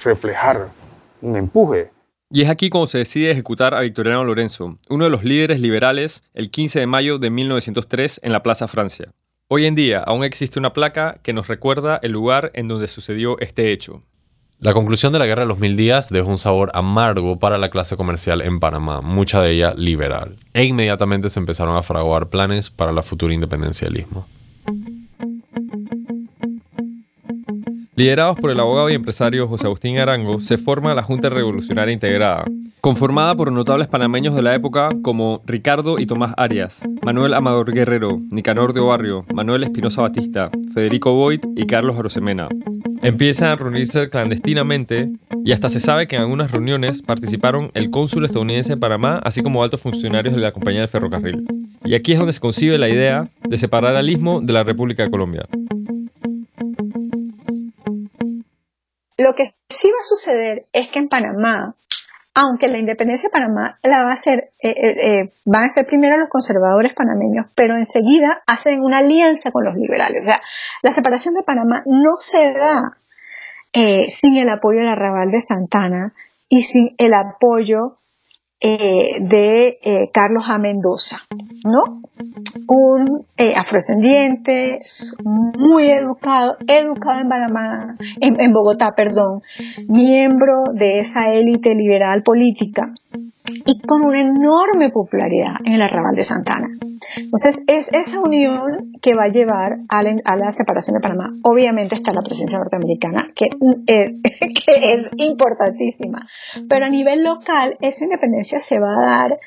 reflejar 0.02 0.68
un 1.20 1.36
empuje. 1.36 1.90
Y 2.30 2.40
es 2.42 2.48
aquí 2.48 2.70
cuando 2.70 2.86
se 2.86 2.98
decide 2.98 3.30
ejecutar 3.30 3.74
a 3.74 3.80
Victoriano 3.80 4.24
Lorenzo, 4.24 4.78
uno 4.88 5.04
de 5.04 5.10
los 5.10 5.24
líderes 5.24 5.60
liberales, 5.60 6.22
el 6.32 6.50
15 6.50 6.80
de 6.80 6.86
mayo 6.86 7.18
de 7.18 7.28
1903 7.28 8.20
en 8.22 8.32
la 8.32 8.42
Plaza 8.42 8.66
Francia. 8.66 9.12
Hoy 9.48 9.66
en 9.66 9.74
día 9.74 10.00
aún 10.00 10.24
existe 10.24 10.58
una 10.58 10.72
placa 10.72 11.18
que 11.22 11.34
nos 11.34 11.48
recuerda 11.48 12.00
el 12.02 12.12
lugar 12.12 12.50
en 12.54 12.68
donde 12.68 12.88
sucedió 12.88 13.38
este 13.40 13.70
hecho. 13.72 14.02
La 14.62 14.74
conclusión 14.74 15.12
de 15.12 15.18
la 15.18 15.26
Guerra 15.26 15.42
de 15.42 15.48
los 15.48 15.58
Mil 15.58 15.76
Días 15.76 16.08
dejó 16.08 16.30
un 16.30 16.38
sabor 16.38 16.70
amargo 16.72 17.36
para 17.36 17.58
la 17.58 17.68
clase 17.68 17.96
comercial 17.96 18.40
en 18.42 18.60
Panamá, 18.60 19.00
mucha 19.00 19.42
de 19.42 19.50
ella 19.50 19.74
liberal, 19.76 20.36
e 20.54 20.62
inmediatamente 20.62 21.30
se 21.30 21.40
empezaron 21.40 21.76
a 21.76 21.82
fraguar 21.82 22.28
planes 22.28 22.70
para 22.70 22.92
la 22.92 23.02
futura 23.02 23.34
independencia 23.34 23.88
del 23.88 24.02
istmo. 24.02 24.24
Liderados 27.94 28.40
por 28.40 28.50
el 28.50 28.58
abogado 28.58 28.88
y 28.88 28.94
empresario 28.94 29.46
José 29.46 29.66
Agustín 29.66 29.98
Arango, 29.98 30.40
se 30.40 30.56
forma 30.56 30.94
la 30.94 31.02
Junta 31.02 31.28
Revolucionaria 31.28 31.92
Integrada, 31.92 32.46
conformada 32.80 33.34
por 33.34 33.52
notables 33.52 33.86
panameños 33.86 34.34
de 34.34 34.40
la 34.40 34.54
época 34.54 34.88
como 35.02 35.42
Ricardo 35.44 35.98
y 35.98 36.06
Tomás 36.06 36.32
Arias, 36.38 36.82
Manuel 37.02 37.34
Amador 37.34 37.70
Guerrero, 37.70 38.16
Nicanor 38.30 38.72
de 38.72 38.80
Barrio, 38.80 39.26
Manuel 39.34 39.64
Espinosa 39.64 40.00
Batista, 40.00 40.50
Federico 40.72 41.12
Boyd 41.12 41.40
y 41.54 41.66
Carlos 41.66 41.98
Arosemena. 41.98 42.48
Empiezan 43.02 43.50
a 43.50 43.56
reunirse 43.56 44.08
clandestinamente 44.08 45.10
y 45.44 45.52
hasta 45.52 45.68
se 45.68 45.80
sabe 45.80 46.06
que 46.06 46.16
en 46.16 46.22
algunas 46.22 46.50
reuniones 46.50 47.02
participaron 47.02 47.70
el 47.74 47.90
cónsul 47.90 48.24
estadounidense 48.24 48.72
en 48.72 48.80
Panamá, 48.80 49.20
así 49.22 49.42
como 49.42 49.62
altos 49.62 49.82
funcionarios 49.82 50.34
de 50.34 50.40
la 50.40 50.52
compañía 50.52 50.80
del 50.80 50.88
ferrocarril. 50.88 51.44
Y 51.84 51.94
aquí 51.94 52.12
es 52.12 52.18
donde 52.18 52.32
se 52.32 52.40
concibe 52.40 52.78
la 52.78 52.88
idea 52.88 53.26
de 53.46 53.58
separar 53.58 53.96
al 53.96 54.08
istmo 54.08 54.40
de 54.40 54.52
la 54.52 54.62
República 54.62 55.02
de 55.02 55.10
Colombia. 55.10 55.46
Lo 59.22 59.34
que 59.34 59.50
sí 59.68 59.88
va 59.88 60.00
a 60.00 60.04
suceder 60.04 60.66
es 60.72 60.90
que 60.90 60.98
en 60.98 61.08
Panamá, 61.08 61.74
aunque 62.34 62.66
la 62.66 62.78
independencia 62.78 63.28
de 63.28 63.32
Panamá 63.32 63.76
la 63.84 64.02
va 64.02 64.08
a 64.08 64.14
hacer, 64.14 64.50
eh, 64.60 64.70
eh, 64.70 65.20
eh, 65.20 65.28
van 65.46 65.64
a 65.64 65.68
ser 65.68 65.86
primero 65.86 66.16
los 66.16 66.28
conservadores 66.28 66.92
panameños, 66.94 67.46
pero 67.54 67.76
enseguida 67.76 68.42
hacen 68.46 68.80
una 68.80 68.98
alianza 68.98 69.52
con 69.52 69.64
los 69.64 69.76
liberales. 69.76 70.20
O 70.20 70.24
sea, 70.24 70.40
la 70.82 70.90
separación 70.90 71.34
de 71.34 71.44
Panamá 71.44 71.82
no 71.86 72.14
se 72.16 72.52
da 72.52 72.96
sin 74.06 74.36
el 74.36 74.50
apoyo 74.50 74.80
del 74.80 74.88
arrabal 74.88 75.30
de 75.30 75.40
Santana 75.40 76.12
y 76.48 76.62
sin 76.62 76.94
el 76.98 77.14
apoyo 77.14 77.96
eh, 78.62 79.08
de 79.28 79.78
eh, 79.82 80.10
Carlos 80.12 80.44
A. 80.48 80.58
Mendoza, 80.58 81.18
¿no? 81.64 82.02
Un 82.68 83.24
eh, 83.36 83.54
afrodescendiente, 83.56 84.78
muy 85.24 85.90
educado, 85.90 86.56
educado 86.68 87.20
en 87.20 87.28
Panamá, 87.28 87.96
en 88.20 88.52
Bogotá, 88.52 88.90
perdón, 88.96 89.42
miembro 89.88 90.62
de 90.74 90.98
esa 90.98 91.32
élite 91.32 91.74
liberal 91.74 92.22
política, 92.22 92.92
y 93.66 93.80
con 93.80 94.02
una 94.04 94.20
enorme 94.20 94.90
popularidad 94.90 95.56
en 95.64 95.74
el 95.74 95.82
arrabal 95.82 96.14
de 96.14 96.22
Santana. 96.22 96.68
Entonces, 97.16 97.64
es 97.66 97.90
esa 97.92 98.20
unión 98.20 98.92
que 99.00 99.14
va 99.14 99.24
a 99.24 99.28
llevar 99.28 99.78
a 99.88 100.02
la, 100.02 100.48
separación 100.50 100.94
de 100.94 101.00
Panamá. 101.00 101.30
Obviamente 101.44 101.96
está 101.96 102.12
la 102.12 102.22
presencia 102.22 102.58
norteamericana, 102.58 103.28
que, 103.34 103.46
eh, 103.46 104.14
que 104.66 104.92
es 104.92 105.10
importantísima, 105.16 106.26
pero 106.68 106.86
a 106.86 106.90
nivel 106.90 107.24
local, 107.24 107.76
esa 107.80 108.04
independencia 108.04 108.58
se 108.58 108.78
va 108.78 108.92
a 108.92 109.06
dar 109.06 109.38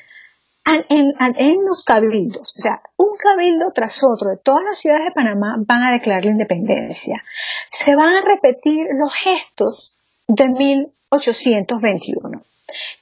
en, 0.88 1.14
en, 1.36 1.64
los 1.64 1.84
cabildos, 1.84 2.52
o 2.56 2.60
sea, 2.60 2.80
un 2.96 3.16
cabildo 3.16 3.70
tras 3.72 4.02
otro 4.02 4.30
de 4.30 4.38
todas 4.42 4.64
las 4.64 4.78
ciudades 4.78 5.04
de 5.04 5.12
Panamá 5.12 5.54
van 5.64 5.82
a 5.82 5.92
declarar 5.92 6.24
la 6.24 6.32
independencia. 6.32 7.22
Se 7.70 7.94
van 7.94 8.16
a 8.16 8.22
repetir 8.22 8.84
los 8.98 9.14
gestos 9.14 9.95
de 10.28 10.48
1821 10.48 12.40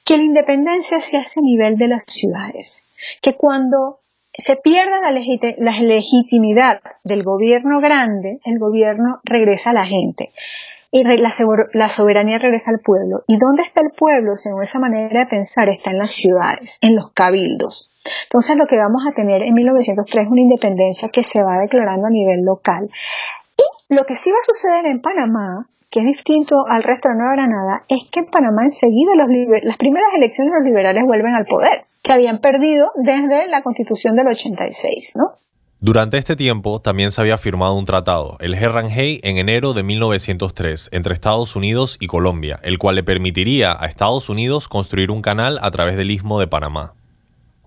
que 0.05 0.17
la 0.17 0.23
independencia 0.23 0.99
se 0.99 1.17
hace 1.17 1.39
a 1.39 1.43
nivel 1.43 1.77
de 1.77 1.87
las 1.87 2.03
ciudades, 2.05 2.85
que 3.21 3.33
cuando 3.33 3.99
se 4.37 4.55
pierde 4.57 4.91
la, 5.57 5.71
legitimidad 5.81 6.81
del 7.03 7.23
gobierno 7.23 7.79
grande, 7.79 8.39
el 8.43 8.59
gobierno 8.59 9.19
regresa 9.23 9.71
a 9.71 9.73
la 9.73 9.85
gente 9.85 10.29
y 10.91 11.03
la, 11.03 11.87
soberanía 11.87 12.37
regresa 12.37 12.71
al 12.71 12.79
pueblo. 12.79 13.23
¿Y 13.27 13.37
dónde 13.37 13.63
está 13.63 13.81
el 13.81 13.91
pueblo? 13.97 14.31
Según 14.31 14.63
esa 14.63 14.79
manera 14.79 15.21
de 15.21 15.25
pensar, 15.25 15.67
está 15.69 15.91
en 15.91 15.97
las 15.97 16.11
ciudades, 16.11 16.77
en 16.81 16.95
los 16.95 17.11
cabildos. 17.11 17.91
Entonces 18.23 18.55
lo 18.57 18.65
que 18.65 18.77
vamos 18.77 19.01
a 19.09 19.15
tener 19.15 19.41
en 19.41 19.53
1903 19.53 20.25
es 20.25 20.31
una 20.31 20.41
independencia 20.41 21.09
que 21.09 21.23
se 21.23 21.41
va 21.41 21.59
declarando 21.59 22.07
a 22.07 22.09
nivel 22.09 22.45
local. 22.45 22.89
Y 23.57 23.95
lo 23.95 24.05
que 24.05 24.15
sí 24.15 24.31
va 24.31 24.37
a 24.39 24.53
suceder 24.53 24.85
en 24.85 25.01
Panamá 25.01 25.67
que 25.95 26.01
es 26.01 26.07
distinto 26.07 26.57
al 26.67 26.83
resto 26.83 27.07
de 27.07 27.15
Nueva 27.15 27.35
Granada, 27.35 27.81
es 27.87 28.09
que 28.11 28.19
en 28.19 28.25
Panamá 28.25 28.63
enseguida 28.65 29.15
las 29.15 29.77
primeras 29.77 30.09
elecciones 30.17 30.53
los 30.57 30.65
liberales 30.65 31.05
vuelven 31.05 31.33
al 31.33 31.45
poder, 31.45 31.85
que 32.03 32.13
habían 32.13 32.39
perdido 32.39 32.87
desde 32.95 33.47
la 33.47 33.63
constitución 33.63 34.17
del 34.17 34.27
86, 34.27 35.13
¿no? 35.15 35.29
Durante 35.79 36.17
este 36.17 36.35
tiempo 36.35 36.81
también 36.81 37.11
se 37.11 37.21
había 37.21 37.37
firmado 37.37 37.75
un 37.75 37.85
tratado, 37.85 38.35
el 38.41 38.55
Herranjay, 38.55 39.21
en 39.23 39.37
enero 39.37 39.71
de 39.71 39.83
1903, 39.83 40.89
entre 40.91 41.13
Estados 41.13 41.55
Unidos 41.55 41.95
y 42.01 42.07
Colombia, 42.07 42.59
el 42.63 42.77
cual 42.77 42.95
le 42.95 43.03
permitiría 43.03 43.73
a 43.79 43.85
Estados 43.85 44.27
Unidos 44.27 44.67
construir 44.67 45.11
un 45.11 45.21
canal 45.21 45.59
a 45.61 45.71
través 45.71 45.95
del 45.95 46.11
istmo 46.11 46.41
de 46.41 46.47
Panamá. 46.47 46.95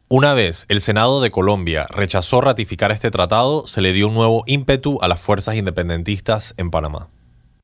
Una 0.09 0.35
vez 0.35 0.67
el 0.69 0.83
Senado 0.83 1.23
de 1.23 1.31
Colombia 1.31 1.87
rechazó 1.89 2.43
ratificar 2.43 2.93
este 2.93 3.11
tratado, 3.11 3.67
se 3.67 3.81
le 3.81 3.95
dio 3.95 4.09
un 4.09 4.15
nuevo 4.15 4.43
ímpetu 4.47 4.99
a 5.01 5.09
las 5.09 5.23
fuerzas 5.23 5.55
independentistas 5.55 6.53
en 6.59 6.71
Panamá. 6.71 7.09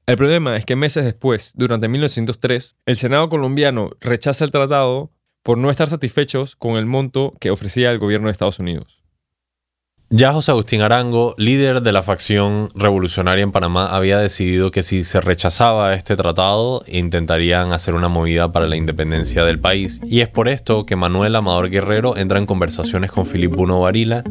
El 0.06 0.16
problema 0.16 0.54
es 0.56 0.66
que 0.66 0.76
meses 0.76 1.04
después, 1.04 1.52
durante 1.54 1.88
1903, 1.88 2.76
el 2.84 2.96
Senado 2.96 3.30
colombiano 3.30 3.90
rechaza 4.02 4.44
el 4.44 4.50
tratado 4.50 5.11
por 5.42 5.56
no 5.56 5.70
estar 5.70 5.88
satisfechos 5.88 6.56
con 6.56 6.76
el 6.76 6.84
monto 6.84 7.32
que 7.40 7.50
ofrecía 7.50 7.90
el 7.90 7.99
gobierno 7.99 8.26
de 8.26 8.32
Estados 8.32 8.58
Unidos. 8.58 9.02
Ya 10.11 10.32
José 10.32 10.50
Agustín 10.52 10.82
Arango, 10.82 11.34
líder 11.38 11.80
de 11.80 11.90
la 11.90 12.02
facción 12.02 12.68
revolucionaria 12.75 13.42
en 13.42 13.50
Panamá, 13.50 13.87
había 13.87 14.18
decidido 14.18 14.70
que 14.70 14.82
si 14.82 15.04
se 15.04 15.23
rechazaba 15.23 15.94
este 15.94 16.16
tratado, 16.16 16.84
intentarían 16.87 17.73
hacer 17.73 17.94
una 17.94 18.08
movida 18.08 18.52
para 18.52 18.68
la 18.68 18.76
independencia 18.76 19.42
del 19.44 19.58
país. 19.58 20.02
Y 20.04 20.20
es 20.20 20.28
por 20.28 20.49
esto 20.49 20.84
que 20.84 20.96
Manuel 20.96 21.34
Amador 21.34 21.70
Guerrero 21.70 22.18
entra 22.18 22.38
en 22.38 22.46
conversaciones 22.46 23.11
con 23.11 23.25
Filipe 23.25 23.56
Buno 23.56 23.80
Varila, 23.80 24.23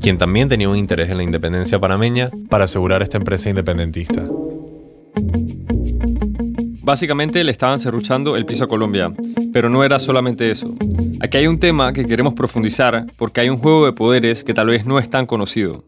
quien 0.00 0.18
también 0.18 0.48
tenía 0.48 0.68
un 0.68 0.76
interés 0.76 1.08
en 1.08 1.18
la 1.18 1.22
independencia 1.22 1.78
panameña, 1.78 2.30
para 2.48 2.64
asegurar 2.64 3.00
esta 3.00 3.16
empresa 3.16 3.48
independentista. 3.48 4.24
Básicamente 6.82 7.44
le 7.44 7.52
estaban 7.52 7.78
cerruchando 7.78 8.36
el 8.36 8.46
piso 8.46 8.64
a 8.64 8.66
Colombia, 8.66 9.12
pero 9.52 9.68
no 9.68 9.84
era 9.84 9.98
solamente 9.98 10.50
eso. 10.50 10.74
Aquí 11.20 11.36
hay 11.36 11.46
un 11.46 11.60
tema 11.60 11.92
que 11.92 12.06
queremos 12.06 12.34
profundizar 12.34 13.06
porque 13.18 13.42
hay 13.42 13.48
un 13.48 13.58
juego 13.58 13.84
de 13.84 13.92
poderes 13.92 14.42
que 14.42 14.54
tal 14.54 14.68
vez 14.68 14.86
no 14.86 14.98
es 14.98 15.08
tan 15.10 15.26
conocido. 15.26 15.84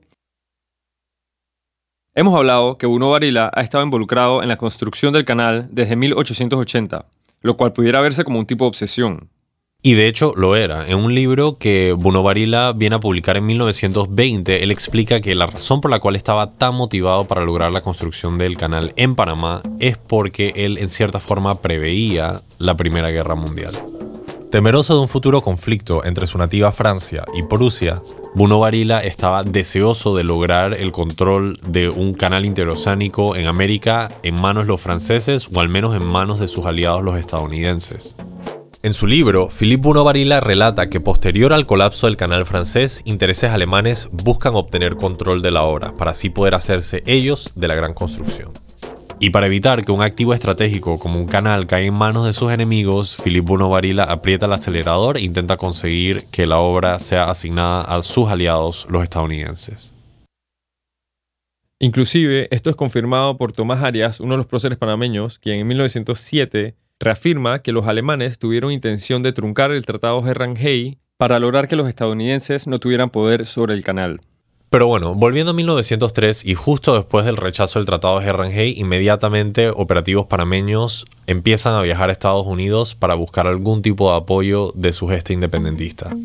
Hemos 2.14 2.34
hablado 2.34 2.76
que 2.76 2.86
Bruno 2.86 3.08
Varila 3.08 3.50
ha 3.54 3.62
estado 3.62 3.82
involucrado 3.82 4.42
en 4.42 4.48
la 4.48 4.58
construcción 4.58 5.14
del 5.14 5.24
canal 5.24 5.64
desde 5.70 5.96
1880, 5.96 7.06
lo 7.40 7.56
cual 7.56 7.72
pudiera 7.72 8.02
verse 8.02 8.22
como 8.22 8.38
un 8.38 8.46
tipo 8.46 8.64
de 8.64 8.68
obsesión. 8.68 9.30
Y 9.84 9.94
de 9.94 10.06
hecho 10.06 10.32
lo 10.36 10.54
era. 10.54 10.86
En 10.86 10.96
un 10.96 11.12
libro 11.12 11.58
que 11.58 11.92
Bruno 11.98 12.22
Varila 12.22 12.72
viene 12.72 12.94
a 12.94 13.00
publicar 13.00 13.36
en 13.36 13.46
1920, 13.46 14.62
él 14.62 14.70
explica 14.70 15.20
que 15.20 15.34
la 15.34 15.46
razón 15.46 15.80
por 15.80 15.90
la 15.90 15.98
cual 15.98 16.14
estaba 16.14 16.52
tan 16.52 16.76
motivado 16.76 17.24
para 17.24 17.44
lograr 17.44 17.72
la 17.72 17.82
construcción 17.82 18.38
del 18.38 18.56
canal 18.56 18.92
en 18.94 19.16
Panamá 19.16 19.60
es 19.80 19.98
porque 19.98 20.52
él 20.54 20.78
en 20.78 20.88
cierta 20.88 21.18
forma 21.18 21.56
preveía 21.56 22.42
la 22.58 22.76
Primera 22.76 23.10
Guerra 23.10 23.34
Mundial. 23.34 23.72
Temeroso 24.52 24.94
de 24.94 25.00
un 25.00 25.08
futuro 25.08 25.40
conflicto 25.40 26.04
entre 26.04 26.28
su 26.28 26.38
nativa 26.38 26.70
Francia 26.70 27.24
y 27.34 27.42
Prusia, 27.42 28.00
Bruno 28.36 28.60
Varila 28.60 29.00
estaba 29.00 29.42
deseoso 29.42 30.14
de 30.14 30.22
lograr 30.22 30.74
el 30.74 30.92
control 30.92 31.58
de 31.66 31.88
un 31.88 32.14
canal 32.14 32.44
interoceánico 32.44 33.34
en 33.34 33.48
América 33.48 34.10
en 34.22 34.40
manos 34.40 34.64
de 34.64 34.68
los 34.68 34.80
franceses 34.80 35.48
o 35.52 35.58
al 35.58 35.68
menos 35.68 35.96
en 35.96 36.06
manos 36.06 36.38
de 36.38 36.46
sus 36.46 36.66
aliados 36.66 37.02
los 37.02 37.18
estadounidenses. 37.18 38.14
En 38.84 38.94
su 38.94 39.06
libro, 39.06 39.48
Philippe 39.48 39.82
Bruno 39.82 40.02
Varila 40.02 40.40
relata 40.40 40.90
que 40.90 40.98
posterior 40.98 41.52
al 41.52 41.66
colapso 41.66 42.08
del 42.08 42.16
canal 42.16 42.44
francés, 42.46 43.02
intereses 43.04 43.52
alemanes 43.52 44.08
buscan 44.10 44.56
obtener 44.56 44.96
control 44.96 45.40
de 45.40 45.52
la 45.52 45.62
obra 45.62 45.94
para 45.94 46.10
así 46.10 46.30
poder 46.30 46.56
hacerse 46.56 47.04
ellos 47.06 47.52
de 47.54 47.68
la 47.68 47.76
gran 47.76 47.94
construcción. 47.94 48.50
Y 49.20 49.30
para 49.30 49.46
evitar 49.46 49.84
que 49.84 49.92
un 49.92 50.02
activo 50.02 50.34
estratégico 50.34 50.98
como 50.98 51.20
un 51.20 51.28
canal 51.28 51.68
caiga 51.68 51.86
en 51.86 51.94
manos 51.94 52.26
de 52.26 52.32
sus 52.32 52.50
enemigos, 52.50 53.16
Philippe 53.22 53.52
Bruno 53.52 53.68
Varila 53.68 54.02
aprieta 54.02 54.46
el 54.46 54.52
acelerador 54.52 55.16
e 55.16 55.22
intenta 55.22 55.56
conseguir 55.56 56.24
que 56.32 56.48
la 56.48 56.58
obra 56.58 56.98
sea 56.98 57.26
asignada 57.26 57.82
a 57.82 58.02
sus 58.02 58.30
aliados, 58.30 58.88
los 58.90 59.04
estadounidenses. 59.04 59.92
Inclusive, 61.78 62.48
esto 62.50 62.68
es 62.68 62.74
confirmado 62.74 63.36
por 63.36 63.52
Tomás 63.52 63.84
Arias, 63.84 64.18
uno 64.18 64.32
de 64.32 64.38
los 64.38 64.46
próceres 64.46 64.76
panameños, 64.76 65.38
quien 65.38 65.60
en 65.60 65.68
1907 65.68 66.74
reafirma 67.02 67.60
que 67.60 67.72
los 67.72 67.86
alemanes 67.86 68.38
tuvieron 68.38 68.72
intención 68.72 69.22
de 69.22 69.32
truncar 69.32 69.72
el 69.72 69.84
Tratado 69.84 70.26
Herrenheim 70.26 70.96
para 71.18 71.38
lograr 71.38 71.68
que 71.68 71.76
los 71.76 71.88
estadounidenses 71.88 72.66
no 72.66 72.78
tuvieran 72.78 73.10
poder 73.10 73.46
sobre 73.46 73.74
el 73.74 73.84
canal. 73.84 74.20
Pero 74.70 74.86
bueno, 74.86 75.14
volviendo 75.14 75.50
a 75.50 75.54
1903 75.54 76.46
y 76.46 76.54
justo 76.54 76.94
después 76.94 77.26
del 77.26 77.36
rechazo 77.36 77.78
del 77.78 77.84
Tratado 77.84 78.20
de 78.20 78.26
Herrenheim, 78.26 78.74
inmediatamente 78.78 79.68
operativos 79.68 80.26
panameños 80.26 81.04
empiezan 81.26 81.74
a 81.74 81.82
viajar 81.82 82.08
a 82.08 82.12
Estados 82.12 82.46
Unidos 82.46 82.94
para 82.94 83.14
buscar 83.14 83.46
algún 83.46 83.82
tipo 83.82 84.10
de 84.10 84.16
apoyo 84.16 84.72
de 84.74 84.94
su 84.94 85.08
gesta 85.08 85.34
independentista. 85.34 86.16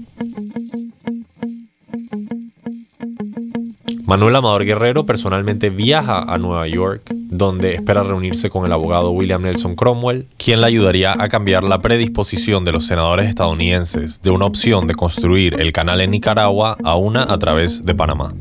Manuel 4.07 4.37
Amador 4.37 4.63
Guerrero 4.63 5.05
personalmente 5.05 5.69
viaja 5.69 6.19
a 6.19 6.37
Nueva 6.37 6.65
York, 6.65 7.01
donde 7.29 7.73
espera 7.73 8.03
reunirse 8.03 8.49
con 8.49 8.65
el 8.65 8.71
abogado 8.71 9.11
William 9.11 9.41
Nelson 9.41 9.75
Cromwell, 9.75 10.27
quien 10.37 10.61
le 10.61 10.67
ayudaría 10.67 11.11
a 11.11 11.27
cambiar 11.27 11.65
la 11.65 11.79
predisposición 11.79 12.63
de 12.63 12.71
los 12.71 12.87
senadores 12.87 13.27
estadounidenses 13.27 14.21
de 14.21 14.29
una 14.29 14.45
opción 14.45 14.87
de 14.87 14.95
construir 14.95 15.59
el 15.59 15.73
canal 15.73 15.99
en 15.99 16.11
Nicaragua 16.11 16.77
a 16.85 16.95
una 16.95 17.23
a 17.23 17.37
través 17.37 17.85
de 17.85 17.95
Panamá. 17.95 18.33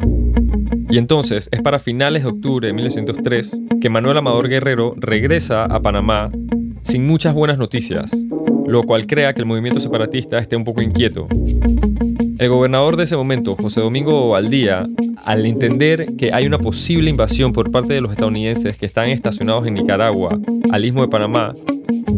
Y 0.89 0.99
entonces 0.99 1.49
es 1.51 1.61
para 1.63 1.81
finales 1.81 2.23
de 2.23 2.29
octubre 2.29 2.69
de 2.69 2.73
1903 2.73 3.51
que 3.81 3.91
Manuel 3.91 4.19
Amador 4.19 4.49
Guerrero 4.49 4.95
regresa 4.97 5.65
a 5.65 5.83
Panamá 5.83 6.31
sin 6.83 7.09
muchas 7.09 7.35
buenas 7.35 7.59
noticias, 7.59 8.13
lo 8.69 8.85
cual 8.85 9.09
crea 9.09 9.35
que 9.35 9.41
el 9.41 9.47
movimiento 9.47 9.81
separatista 9.81 10.39
esté 10.39 10.55
un 10.55 10.63
poco 10.63 10.81
inquieto. 10.81 11.27
El 12.47 12.53
gobernador 12.53 12.97
de 12.97 13.03
ese 13.03 13.17
momento, 13.17 13.57
José 13.57 13.81
Domingo 13.81 14.29
Valdía, 14.29 14.85
al 15.25 15.47
entender 15.47 16.15
que 16.17 16.33
hay 16.33 16.47
una 16.47 16.61
posible 16.61 17.11
invasión 17.11 17.53
por 17.53 17.73
parte 17.73 17.93
de 17.93 18.01
los 18.01 18.13
estadounidenses 18.13 18.79
que 18.79 18.87
están 18.87 19.09
estacionados 19.09 19.67
en 19.67 19.75
Nicaragua, 19.75 20.39
al 20.71 20.85
istmo 20.85 21.03
de 21.03 21.09
Panamá, 21.09 21.57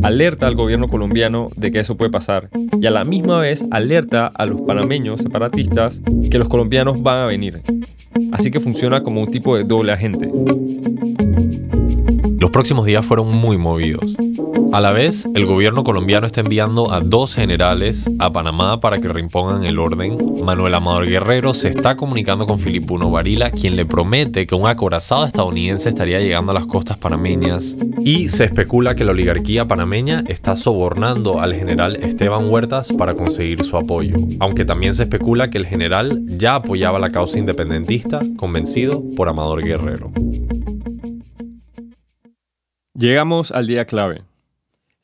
alerta 0.02 0.46
al 0.46 0.54
gobierno 0.54 0.88
colombiano 0.88 1.48
de 1.56 1.72
que 1.72 1.80
eso 1.80 1.96
puede 1.96 2.10
pasar 2.10 2.50
y 2.78 2.84
a 2.84 2.90
la 2.90 3.06
misma 3.06 3.38
vez 3.38 3.64
alerta 3.70 4.26
a 4.26 4.44
los 4.44 4.60
panameños 4.60 5.22
separatistas 5.22 6.02
que 6.30 6.38
los 6.38 6.50
colombianos 6.50 7.02
van 7.02 7.22
a 7.22 7.24
venir. 7.24 7.62
Así 8.30 8.50
que 8.50 8.60
funciona 8.60 9.02
como 9.02 9.22
un 9.22 9.30
tipo 9.30 9.56
de 9.56 9.64
doble 9.64 9.92
agente. 9.92 10.30
Los 12.48 12.52
próximos 12.54 12.86
días 12.86 13.04
fueron 13.04 13.28
muy 13.28 13.58
movidos. 13.58 14.16
A 14.72 14.80
la 14.80 14.90
vez, 14.90 15.28
el 15.34 15.44
gobierno 15.44 15.84
colombiano 15.84 16.26
está 16.26 16.40
enviando 16.40 16.90
a 16.90 17.00
dos 17.00 17.34
generales 17.34 18.08
a 18.18 18.32
Panamá 18.32 18.80
para 18.80 18.98
que 18.98 19.08
reimpongan 19.08 19.66
el 19.66 19.78
orden. 19.78 20.16
Manuel 20.46 20.72
Amador 20.72 21.06
Guerrero 21.06 21.52
se 21.52 21.68
está 21.68 21.96
comunicando 21.96 22.46
con 22.46 22.58
Filipuno 22.58 23.10
Varila, 23.10 23.50
quien 23.50 23.76
le 23.76 23.84
promete 23.84 24.46
que 24.46 24.54
un 24.54 24.66
acorazado 24.66 25.26
estadounidense 25.26 25.90
estaría 25.90 26.20
llegando 26.20 26.52
a 26.52 26.54
las 26.54 26.64
costas 26.64 26.96
panameñas. 26.96 27.76
Y 27.98 28.30
se 28.30 28.44
especula 28.44 28.94
que 28.94 29.04
la 29.04 29.10
oligarquía 29.10 29.68
panameña 29.68 30.24
está 30.26 30.56
sobornando 30.56 31.42
al 31.42 31.52
general 31.54 31.96
Esteban 31.96 32.48
Huertas 32.50 32.88
para 32.94 33.12
conseguir 33.12 33.62
su 33.62 33.76
apoyo. 33.76 34.16
Aunque 34.40 34.64
también 34.64 34.94
se 34.94 35.02
especula 35.02 35.50
que 35.50 35.58
el 35.58 35.66
general 35.66 36.22
ya 36.26 36.54
apoyaba 36.54 36.98
la 36.98 37.12
causa 37.12 37.38
independentista, 37.38 38.22
convencido 38.38 39.04
por 39.14 39.28
Amador 39.28 39.62
Guerrero. 39.62 40.10
Llegamos 42.98 43.52
al 43.52 43.68
día 43.68 43.84
clave. 43.84 44.24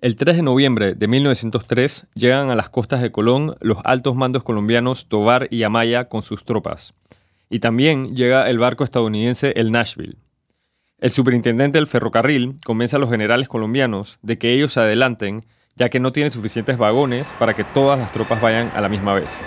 El 0.01 0.17
3 0.17 0.39
de 0.39 0.43
noviembre 0.43 0.97
de 0.97 1.07
1903 1.07 2.09
llegan 2.15 2.51
a 2.51 2.57
las 2.57 2.69
costas 2.69 3.01
de 3.01 3.13
Colón 3.13 3.55
los 3.61 3.79
altos 3.85 4.17
mandos 4.17 4.43
colombianos 4.43 5.07
Tobar 5.07 5.47
y 5.49 5.63
Amaya 5.63 6.09
con 6.09 6.23
sus 6.23 6.45
tropas. 6.45 6.93
Y 7.49 7.61
también 7.61 8.17
llega 8.17 8.51
el 8.51 8.59
barco 8.59 8.83
estadounidense 8.83 9.53
el 9.55 9.71
Nashville. 9.71 10.17
El 10.99 11.11
superintendente 11.11 11.79
del 11.79 11.87
ferrocarril 11.87 12.57
convence 12.65 12.97
a 12.97 12.99
los 12.99 13.11
generales 13.11 13.47
colombianos 13.47 14.19
de 14.23 14.39
que 14.39 14.53
ellos 14.53 14.73
se 14.73 14.81
adelanten, 14.81 15.45
ya 15.77 15.89
que 15.89 16.01
no 16.01 16.11
tiene 16.11 16.31
suficientes 16.31 16.77
vagones 16.77 17.33
para 17.39 17.55
que 17.55 17.63
todas 17.63 17.97
las 17.97 18.11
tropas 18.11 18.41
vayan 18.41 18.73
a 18.75 18.81
la 18.81 18.89
misma 18.89 19.15
vez. 19.15 19.39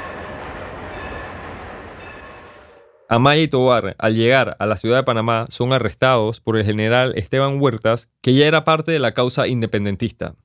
Amaya 3.10 3.42
y 3.42 3.48
Tobar, 3.48 3.96
al 4.00 4.16
llegar 4.16 4.58
a 4.60 4.66
la 4.66 4.76
ciudad 4.76 4.98
de 4.98 5.04
Panamá, 5.04 5.46
son 5.48 5.72
arrestados 5.72 6.42
por 6.42 6.58
el 6.58 6.66
general 6.66 7.14
Esteban 7.16 7.62
Huertas, 7.62 8.12
que 8.20 8.34
ya 8.34 8.46
era 8.48 8.66
parte 8.66 8.92
de 8.92 9.00
la 9.00 9.14
causa 9.14 9.48
independentista. 9.48 10.36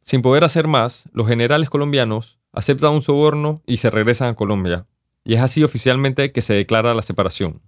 Sin 0.00 0.22
poder 0.22 0.44
hacer 0.44 0.68
más, 0.68 1.08
los 1.12 1.26
generales 1.26 1.68
colombianos 1.68 2.38
aceptan 2.52 2.92
un 2.92 3.02
soborno 3.02 3.62
y 3.66 3.78
se 3.78 3.90
regresan 3.90 4.28
a 4.28 4.34
Colombia, 4.36 4.86
y 5.24 5.34
es 5.34 5.40
así 5.40 5.64
oficialmente 5.64 6.30
que 6.30 6.40
se 6.40 6.54
declara 6.54 6.94
la 6.94 7.02
separación. 7.02 7.60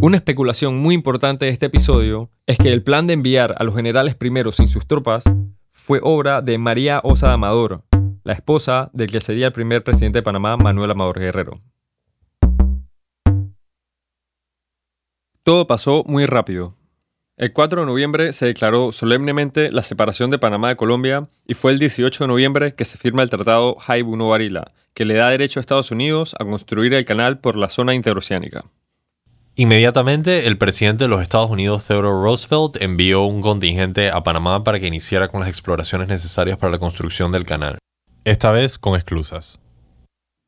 Una 0.00 0.16
especulación 0.16 0.76
muy 0.78 0.96
importante 0.96 1.44
de 1.44 1.52
este 1.52 1.66
episodio 1.66 2.30
es 2.48 2.58
que 2.58 2.72
el 2.72 2.82
plan 2.82 3.06
de 3.06 3.12
enviar 3.12 3.54
a 3.58 3.62
los 3.62 3.76
generales 3.76 4.16
primeros 4.16 4.56
sin 4.56 4.66
sus 4.66 4.88
tropas 4.88 5.22
fue 5.72 5.98
obra 6.02 6.42
de 6.42 6.58
María 6.58 7.00
Osa 7.02 7.32
Amador, 7.32 7.82
la 8.22 8.34
esposa 8.34 8.90
del 8.92 9.10
que 9.10 9.20
sería 9.20 9.46
el 9.48 9.52
primer 9.52 9.82
presidente 9.82 10.18
de 10.18 10.22
Panamá, 10.22 10.56
Manuel 10.56 10.92
Amador 10.92 11.18
Guerrero. 11.18 11.60
Todo 15.42 15.66
pasó 15.66 16.04
muy 16.06 16.26
rápido. 16.26 16.74
El 17.36 17.52
4 17.52 17.80
de 17.80 17.86
noviembre 17.86 18.32
se 18.32 18.46
declaró 18.46 18.92
solemnemente 18.92 19.72
la 19.72 19.82
separación 19.82 20.30
de 20.30 20.38
Panamá 20.38 20.68
de 20.68 20.76
Colombia 20.76 21.26
y 21.46 21.54
fue 21.54 21.72
el 21.72 21.80
18 21.80 22.24
de 22.24 22.28
noviembre 22.28 22.74
que 22.74 22.84
se 22.84 22.98
firma 22.98 23.24
el 23.24 23.30
Tratado 23.30 23.74
Jaibuno 23.76 24.28
Varila, 24.28 24.70
que 24.94 25.04
le 25.04 25.14
da 25.14 25.30
derecho 25.30 25.58
a 25.58 25.62
Estados 25.62 25.90
Unidos 25.90 26.36
a 26.38 26.44
construir 26.44 26.94
el 26.94 27.06
canal 27.06 27.40
por 27.40 27.56
la 27.56 27.68
zona 27.68 27.94
interoceánica. 27.94 28.64
Inmediatamente, 29.54 30.46
el 30.46 30.56
presidente 30.56 31.04
de 31.04 31.08
los 31.08 31.20
Estados 31.20 31.50
Unidos, 31.50 31.86
Theodore 31.86 32.08
Roosevelt, 32.08 32.80
envió 32.80 33.24
un 33.24 33.42
contingente 33.42 34.08
a 34.10 34.22
Panamá 34.22 34.64
para 34.64 34.80
que 34.80 34.86
iniciara 34.86 35.28
con 35.28 35.40
las 35.40 35.48
exploraciones 35.50 36.08
necesarias 36.08 36.56
para 36.56 36.72
la 36.72 36.78
construcción 36.78 37.32
del 37.32 37.44
canal, 37.44 37.76
esta 38.24 38.50
vez 38.50 38.78
con 38.78 38.96
esclusas. 38.96 39.60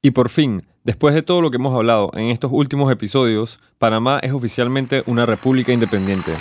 Y 0.03 0.13
por 0.13 0.31
fin, 0.31 0.63
después 0.85 1.15
de 1.15 1.21
todo 1.21 1.43
lo 1.43 1.51
que 1.51 1.59
hemos 1.59 1.75
hablado 1.75 2.13
en 2.15 2.31
estos 2.31 2.51
últimos 2.51 2.91
episodios, 2.91 3.61
Panamá 3.77 4.21
es 4.23 4.33
oficialmente 4.33 5.03
una 5.07 5.27
república 5.27 5.71
independiente. 5.71 6.33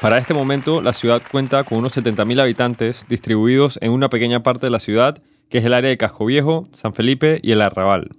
Para 0.00 0.18
este 0.18 0.34
momento, 0.34 0.80
la 0.80 0.92
ciudad 0.92 1.22
cuenta 1.30 1.62
con 1.62 1.78
unos 1.78 1.96
70.000 1.96 2.40
habitantes 2.40 3.06
distribuidos 3.08 3.78
en 3.80 3.92
una 3.92 4.08
pequeña 4.08 4.42
parte 4.42 4.66
de 4.66 4.70
la 4.70 4.80
ciudad, 4.80 5.22
que 5.48 5.58
es 5.58 5.64
el 5.64 5.74
área 5.74 5.88
de 5.88 5.98
Casco 5.98 6.26
Viejo, 6.26 6.66
San 6.72 6.94
Felipe 6.94 7.38
y 7.44 7.52
el 7.52 7.60
Arrabal. 7.60 8.10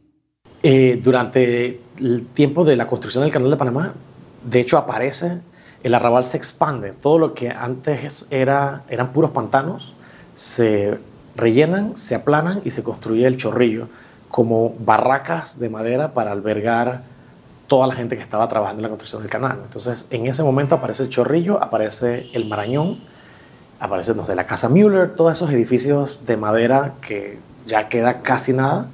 Eh, 0.61 0.99
durante 1.01 1.79
el 1.99 2.27
tiempo 2.27 2.65
de 2.65 2.75
la 2.75 2.87
construcción 2.87 3.23
del 3.23 3.31
Canal 3.31 3.49
de 3.49 3.57
Panamá, 3.57 3.93
de 4.43 4.59
hecho 4.59 4.77
aparece, 4.77 5.39
el 5.83 5.93
arrabal 5.93 6.25
se 6.25 6.37
expande. 6.37 6.93
Todo 6.93 7.19
lo 7.19 7.33
que 7.33 7.49
antes 7.49 8.27
era, 8.29 8.83
eran 8.89 9.11
puros 9.13 9.31
pantanos 9.31 9.93
se 10.35 10.97
rellenan, 11.35 11.97
se 11.97 12.15
aplanan 12.15 12.61
y 12.63 12.71
se 12.71 12.83
construye 12.83 13.27
el 13.27 13.37
chorrillo 13.37 13.87
como 14.29 14.75
barracas 14.79 15.59
de 15.59 15.69
madera 15.69 16.13
para 16.13 16.31
albergar 16.31 17.03
toda 17.67 17.87
la 17.87 17.95
gente 17.95 18.15
que 18.15 18.23
estaba 18.23 18.47
trabajando 18.47 18.79
en 18.79 18.83
la 18.83 18.89
construcción 18.89 19.21
del 19.21 19.31
canal. 19.31 19.59
Entonces, 19.63 20.07
en 20.11 20.27
ese 20.27 20.43
momento 20.43 20.75
aparece 20.75 21.03
el 21.03 21.09
chorrillo, 21.09 21.61
aparece 21.61 22.29
el 22.33 22.45
marañón 22.45 22.97
aparece, 23.79 24.13
no 24.13 24.25
sé, 24.25 24.35
la 24.35 24.45
Casa 24.45 24.69
Müller, 24.69 25.15
todos 25.15 25.33
esos 25.33 25.49
edificios 25.51 26.25
de 26.25 26.37
madera 26.37 26.93
que 27.01 27.39
ya 27.65 27.87
queda 27.87 28.21
casi 28.21 28.53
nada, 28.53 28.87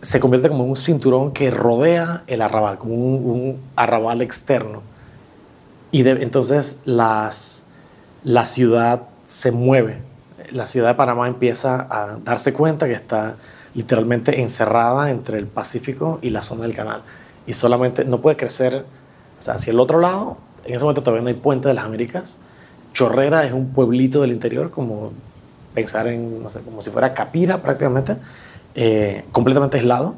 se 0.00 0.20
convierte 0.20 0.48
como 0.48 0.64
un 0.64 0.76
cinturón 0.76 1.32
que 1.32 1.50
rodea 1.50 2.22
el 2.26 2.42
arrabal, 2.42 2.78
como 2.78 2.94
un, 2.94 3.30
un 3.30 3.60
arrabal 3.76 4.22
externo. 4.22 4.82
Y 5.90 6.02
de- 6.02 6.22
entonces 6.22 6.80
las, 6.84 7.64
la 8.24 8.44
ciudad 8.46 9.02
se 9.28 9.52
mueve. 9.52 9.98
La 10.52 10.66
ciudad 10.66 10.88
de 10.88 10.94
Panamá 10.94 11.28
empieza 11.28 11.86
a 11.90 12.18
darse 12.24 12.52
cuenta 12.52 12.86
que 12.86 12.94
está 12.94 13.36
literalmente 13.74 14.40
encerrada 14.40 15.10
entre 15.10 15.38
el 15.38 15.46
Pacífico 15.46 16.18
y 16.22 16.30
la 16.30 16.42
zona 16.42 16.62
del 16.62 16.74
canal. 16.74 17.02
Y 17.46 17.52
solamente 17.52 18.04
no 18.04 18.20
puede 18.20 18.36
crecer, 18.36 18.84
o 19.38 19.42
sea, 19.42 19.54
hacia 19.54 19.72
el 19.72 19.80
otro 19.80 20.00
lado, 20.00 20.38
en 20.64 20.74
ese 20.74 20.84
momento 20.84 21.02
todavía 21.02 21.22
no 21.22 21.28
hay 21.28 21.34
puente 21.34 21.68
de 21.68 21.74
las 21.74 21.84
Américas. 21.84 22.38
Chorrera 22.92 23.44
es 23.44 23.52
un 23.52 23.72
pueblito 23.72 24.22
del 24.22 24.32
interior, 24.32 24.70
como 24.70 25.12
pensar 25.74 26.08
en, 26.08 26.42
no 26.42 26.50
sé, 26.50 26.60
como 26.60 26.82
si 26.82 26.90
fuera 26.90 27.14
Capira 27.14 27.58
prácticamente, 27.58 28.16
eh, 28.74 29.24
completamente 29.32 29.78
aislado. 29.78 30.14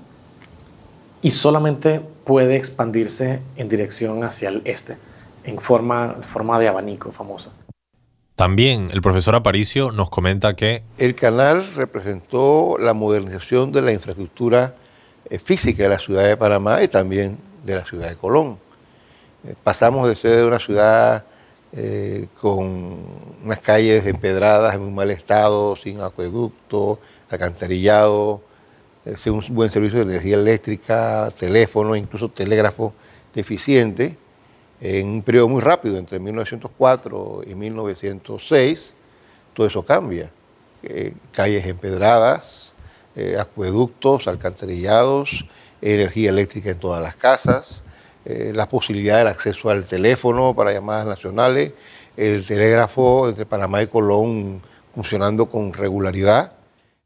Y 1.22 1.30
solamente 1.30 2.00
puede 2.24 2.56
expandirse 2.56 3.40
en 3.56 3.68
dirección 3.68 4.24
hacia 4.24 4.48
el 4.48 4.62
este, 4.64 4.96
en 5.44 5.58
forma, 5.58 6.16
forma 6.32 6.58
de 6.58 6.68
abanico 6.68 7.12
famosa. 7.12 7.52
También 8.34 8.88
el 8.92 9.02
profesor 9.02 9.34
Aparicio 9.34 9.92
nos 9.92 10.10
comenta 10.10 10.56
que 10.56 10.82
El 10.98 11.14
canal 11.14 11.64
representó 11.76 12.76
la 12.78 12.94
modernización 12.94 13.70
de 13.70 13.82
la 13.82 13.92
infraestructura 13.92 14.74
eh, 15.30 15.38
física 15.38 15.84
de 15.84 15.88
la 15.90 15.98
ciudad 15.98 16.26
de 16.26 16.36
Panamá 16.36 16.82
y 16.82 16.88
también 16.88 17.38
de 17.64 17.74
la 17.74 17.84
ciudad 17.84 18.08
de 18.08 18.16
Colón. 18.16 18.58
Eh, 19.46 19.54
pasamos 19.62 20.08
de 20.08 20.16
ser 20.16 20.46
una 20.46 20.58
ciudad 20.58 21.24
eh, 21.72 22.26
con 22.40 22.98
unas 23.44 23.58
calles 23.60 24.06
empedradas 24.06 24.74
en 24.74 24.82
muy 24.82 24.92
mal 24.92 25.10
estado, 25.10 25.76
sin 25.76 26.00
acueducto, 26.00 26.98
alcantarillado, 27.32 28.42
eh, 29.04 29.30
un 29.30 29.44
buen 29.50 29.70
servicio 29.70 29.98
de 29.98 30.04
energía 30.04 30.36
eléctrica, 30.36 31.30
teléfono, 31.38 31.96
incluso 31.96 32.28
telégrafo 32.28 32.94
deficiente, 33.34 34.16
en 34.80 35.08
un 35.08 35.22
periodo 35.22 35.48
muy 35.48 35.60
rápido, 35.60 35.96
entre 35.96 36.18
1904 36.18 37.42
y 37.46 37.54
1906, 37.54 38.94
todo 39.54 39.66
eso 39.66 39.84
cambia. 39.84 40.30
Eh, 40.82 41.14
calles 41.30 41.66
empedradas, 41.66 42.74
eh, 43.14 43.36
acueductos, 43.38 44.26
alcantarillados, 44.26 45.44
energía 45.80 46.30
eléctrica 46.30 46.70
en 46.70 46.80
todas 46.80 47.00
las 47.00 47.14
casas, 47.14 47.84
eh, 48.24 48.52
la 48.52 48.66
posibilidad 48.66 49.18
del 49.18 49.28
acceso 49.28 49.70
al 49.70 49.84
teléfono 49.84 50.54
para 50.54 50.72
llamadas 50.72 51.06
nacionales, 51.06 51.72
el 52.16 52.44
telégrafo 52.44 53.28
entre 53.28 53.46
Panamá 53.46 53.82
y 53.82 53.86
Colón 53.86 54.62
funcionando 54.94 55.46
con 55.46 55.72
regularidad. 55.72 56.52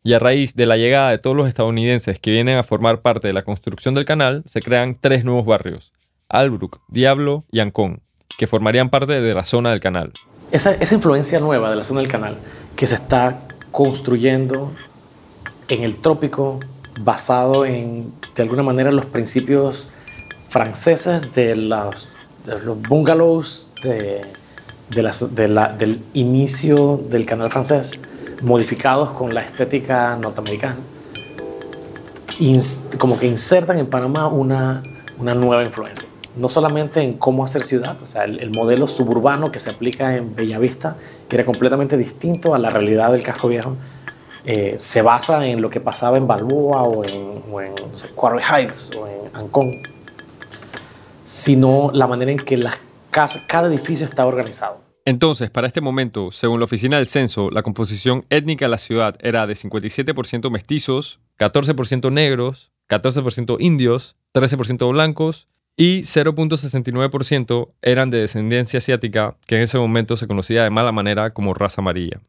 Y 0.06 0.14
a 0.14 0.20
raíz 0.20 0.54
de 0.54 0.66
la 0.66 0.76
llegada 0.76 1.10
de 1.10 1.18
todos 1.18 1.34
los 1.34 1.48
estadounidenses 1.48 2.20
que 2.20 2.30
vienen 2.30 2.58
a 2.58 2.62
formar 2.62 3.02
parte 3.02 3.26
de 3.26 3.32
la 3.32 3.42
construcción 3.42 3.92
del 3.92 4.04
canal, 4.04 4.44
se 4.46 4.62
crean 4.62 4.96
tres 5.00 5.24
nuevos 5.24 5.44
barrios, 5.44 5.92
Albrook, 6.28 6.78
Diablo 6.86 7.42
y 7.50 7.58
Ancón, 7.58 8.02
que 8.38 8.46
formarían 8.46 8.88
parte 8.88 9.20
de 9.20 9.34
la 9.34 9.44
zona 9.44 9.70
del 9.70 9.80
canal. 9.80 10.12
Esa, 10.52 10.76
influencia 10.94 11.40
nueva 11.40 11.70
de 11.70 11.74
la 11.74 11.82
zona 11.82 12.02
del 12.02 12.08
canal 12.08 12.38
que 12.76 12.86
se 12.86 12.94
está 12.94 13.40
construyendo 13.72 14.70
en 15.70 15.82
el 15.82 16.00
trópico 16.00 16.60
basado 17.00 17.66
en, 17.66 18.08
de 18.36 18.42
alguna 18.44 18.62
manera, 18.62 18.92
los 18.92 19.06
principios 19.06 19.88
franceses 20.48 21.34
de 21.34 21.56
los, 21.56 22.10
bungalows 22.88 23.72
del 23.82 24.24
inicio 26.14 26.96
del 27.10 27.26
canal 27.26 27.50
francés, 27.50 28.00
modificados 28.42 29.10
con 29.10 29.30
la 29.34 29.42
estética 29.42 30.16
norteamericana, 30.16 30.76
como 32.98 33.18
que 33.18 33.26
insertan 33.26 33.78
en 33.78 33.86
Panamá 33.86 34.28
una, 34.28 34.82
una 35.18 35.34
nueva 35.34 35.64
influencia. 35.64 36.08
No 36.36 36.50
solamente 36.50 37.00
en 37.00 37.14
cómo 37.14 37.44
hacer 37.44 37.62
ciudad, 37.62 37.96
o 38.02 38.06
sea, 38.06 38.24
el, 38.24 38.40
el 38.40 38.50
modelo 38.50 38.88
suburbano 38.88 39.50
que 39.50 39.58
se 39.58 39.70
aplica 39.70 40.16
en 40.16 40.36
Bellavista, 40.36 40.96
que 41.28 41.36
era 41.36 41.46
completamente 41.46 41.96
distinto 41.96 42.54
a 42.54 42.58
la 42.58 42.68
realidad 42.68 43.12
del 43.12 43.22
casco 43.22 43.48
viejo, 43.48 43.76
eh, 44.48 44.76
se 44.78 45.02
basa 45.02 45.44
en 45.44 45.60
lo 45.60 45.70
que 45.70 45.80
pasaba 45.80 46.18
en 46.18 46.28
Balboa 46.28 46.84
o 46.84 47.04
en, 47.04 47.42
o 47.50 47.60
Quarry 48.14 48.42
Heights 48.44 48.92
o 48.96 49.08
en 49.08 49.34
Ancón, 49.34 49.72
sino 51.24 51.90
la 51.92 52.06
manera 52.06 52.30
en 52.30 52.38
que 52.38 52.60
cada 53.10 53.66
edificio 53.66 54.06
está 54.06 54.24
organizado. 54.24 54.85
Entonces, 55.06 55.50
para 55.50 55.68
este 55.68 55.80
momento, 55.80 56.32
según 56.32 56.58
la 56.58 56.64
Oficina 56.64 56.96
del 56.96 57.06
Censo, 57.06 57.48
la 57.52 57.62
composición 57.62 58.26
étnica 58.28 58.64
de 58.64 58.70
la 58.70 58.78
ciudad 58.78 59.16
era 59.20 59.46
de 59.46 59.54
57% 59.54 60.50
mestizos, 60.50 61.20
14% 61.38 62.12
negros, 62.12 62.72
14% 62.88 63.56
indios, 63.60 64.16
13% 64.34 64.90
blancos 64.90 65.46
y 65.76 66.00
0.69% 66.00 67.70
eran 67.82 68.10
de 68.10 68.22
descendencia 68.22 68.78
asiática, 68.78 69.36
que 69.46 69.54
en 69.54 69.62
ese 69.62 69.78
momento 69.78 70.16
se 70.16 70.26
conocía 70.26 70.64
de 70.64 70.70
mala 70.70 70.90
manera 70.90 71.32
como 71.32 71.54
raza 71.54 71.82
amarilla. 71.82 72.20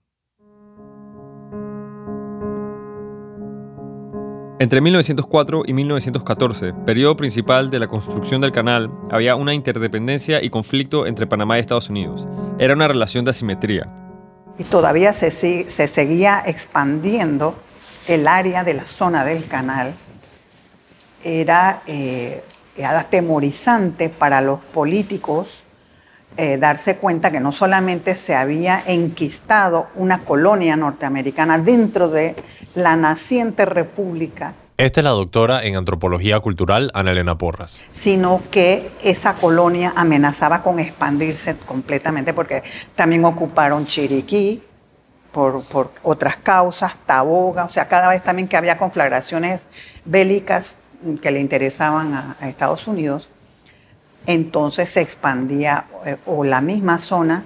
Entre 4.60 4.82
1904 4.82 5.66
y 5.68 5.74
1914, 5.74 6.74
periodo 6.84 7.16
principal 7.16 7.70
de 7.70 7.78
la 7.78 7.88
construcción 7.88 8.42
del 8.42 8.52
canal, 8.52 8.90
había 9.12 9.36
una 9.36 9.54
interdependencia 9.54 10.42
y 10.42 10.50
conflicto 10.50 11.06
entre 11.06 11.28
Panamá 11.28 11.58
y 11.58 11.62
Estados 11.62 11.92
Unidos. 11.92 12.28
Era 12.58 12.74
una 12.74 12.88
relación 12.88 13.24
de 13.24 13.32
asimetría. 13.32 13.88
y 14.58 14.64
todavía 14.64 15.14
se, 15.14 15.30
seguía 15.70 16.42
expandiendo 16.44 17.54
el 18.08 18.28
área 18.28 18.64
de 18.64 18.74
la 18.74 18.88
zona 18.88 19.24
del 19.24 19.48
canal, 19.48 19.94
era, 21.24 21.84
eh, 21.86 22.42
era 22.76 23.02
atemorizante 23.02 24.10
para 24.10 24.42
los 24.42 24.60
políticos 24.60 25.62
eh, 26.38 26.58
darse 26.58 26.98
cuenta 26.98 27.32
que 27.32 27.40
no 27.40 27.52
solamente 27.52 28.16
se 28.16 28.36
había 28.36 28.84
enquistado 28.86 29.88
una 29.96 30.20
colonia 30.20 30.76
norteamericana 30.76 31.58
dentro 31.58 32.10
de 32.10 32.36
la 32.76 32.96
naciente 32.96 33.66
república, 33.66 34.54
esta 34.78 35.00
es 35.00 35.04
la 35.04 35.10
doctora 35.10 35.64
en 35.64 35.76
antropología 35.76 36.40
cultural 36.40 36.92
Ana 36.94 37.10
Elena 37.10 37.36
Porras. 37.36 37.82
sino 37.92 38.44
que 38.52 38.92
esa 39.04 39.34
colonia 39.34 39.92
amenazaba 39.96 40.62
con 40.62 40.80
expandirse 40.80 41.56
completamente 41.66 42.32
porque 42.32 42.62
también 42.96 43.26
ocuparon 43.26 43.88
Chiriquí 43.88 44.62
por, 45.32 45.64
por 45.64 45.90
otras 46.04 46.38
causas, 46.38 46.96
Taboga, 47.08 47.66
o 47.66 47.70
sea, 47.70 47.88
cada 47.88 48.10
vez 48.10 48.24
también 48.24 48.48
que 48.48 48.56
había 48.56 48.78
conflagraciones 48.78 49.66
bélicas 50.06 50.76
que 51.24 51.32
le 51.32 51.40
interesaban 51.40 52.14
a, 52.14 52.36
a 52.40 52.48
Estados 52.48 52.86
Unidos, 52.88 53.30
entonces 54.28 54.90
se 54.90 55.02
expandía 55.02 55.86
eh, 56.06 56.18
o 56.28 56.44
la 56.44 56.62
misma 56.62 57.00
zona 57.00 57.46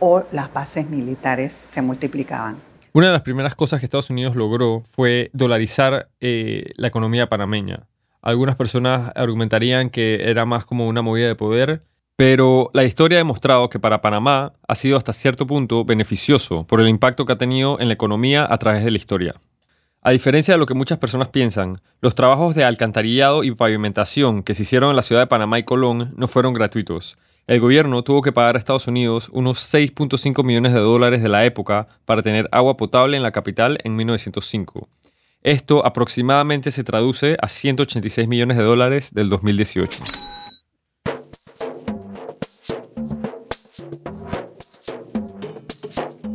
o 0.00 0.24
las 0.32 0.52
bases 0.52 0.90
militares 0.90 1.52
se 1.52 1.82
multiplicaban. 1.82 2.56
Una 2.92 3.08
de 3.08 3.12
las 3.12 3.22
primeras 3.22 3.54
cosas 3.54 3.78
que 3.78 3.86
Estados 3.86 4.10
Unidos 4.10 4.34
logró 4.34 4.82
fue 4.90 5.30
dolarizar 5.34 6.08
eh, 6.20 6.72
la 6.76 6.88
economía 6.88 7.28
panameña. 7.28 7.86
Algunas 8.22 8.56
personas 8.56 9.12
argumentarían 9.14 9.90
que 9.90 10.30
era 10.30 10.46
más 10.46 10.64
como 10.64 10.88
una 10.88 11.02
movida 11.02 11.28
de 11.28 11.34
poder, 11.36 11.82
pero 12.16 12.70
la 12.72 12.84
historia 12.84 13.18
ha 13.18 13.20
demostrado 13.20 13.68
que 13.68 13.78
para 13.78 14.00
Panamá 14.00 14.54
ha 14.66 14.74
sido 14.74 14.96
hasta 14.96 15.12
cierto 15.12 15.46
punto 15.46 15.84
beneficioso 15.84 16.66
por 16.66 16.80
el 16.80 16.88
impacto 16.88 17.26
que 17.26 17.34
ha 17.34 17.38
tenido 17.38 17.78
en 17.78 17.88
la 17.88 17.94
economía 17.94 18.46
a 18.48 18.56
través 18.56 18.82
de 18.82 18.90
la 18.90 18.96
historia. 18.96 19.34
A 20.06 20.12
diferencia 20.12 20.54
de 20.54 20.58
lo 20.58 20.66
que 20.66 20.74
muchas 20.74 20.98
personas 20.98 21.30
piensan, 21.30 21.80
los 22.00 22.14
trabajos 22.14 22.54
de 22.54 22.62
alcantarillado 22.62 23.42
y 23.42 23.50
pavimentación 23.50 24.44
que 24.44 24.54
se 24.54 24.62
hicieron 24.62 24.90
en 24.90 24.94
la 24.94 25.02
ciudad 25.02 25.22
de 25.22 25.26
Panamá 25.26 25.58
y 25.58 25.64
Colón 25.64 26.14
no 26.16 26.28
fueron 26.28 26.54
gratuitos. 26.54 27.16
El 27.48 27.58
gobierno 27.58 28.04
tuvo 28.04 28.22
que 28.22 28.30
pagar 28.30 28.54
a 28.54 28.60
Estados 28.60 28.86
Unidos 28.86 29.28
unos 29.32 29.58
6.5 29.74 30.44
millones 30.44 30.74
de 30.74 30.78
dólares 30.78 31.24
de 31.24 31.28
la 31.28 31.44
época 31.44 31.88
para 32.04 32.22
tener 32.22 32.48
agua 32.52 32.76
potable 32.76 33.16
en 33.16 33.24
la 33.24 33.32
capital 33.32 33.78
en 33.82 33.96
1905. 33.96 34.88
Esto 35.42 35.84
aproximadamente 35.84 36.70
se 36.70 36.84
traduce 36.84 37.36
a 37.42 37.48
186 37.48 38.28
millones 38.28 38.58
de 38.58 38.62
dólares 38.62 39.12
del 39.12 39.28
2018. 39.28 40.04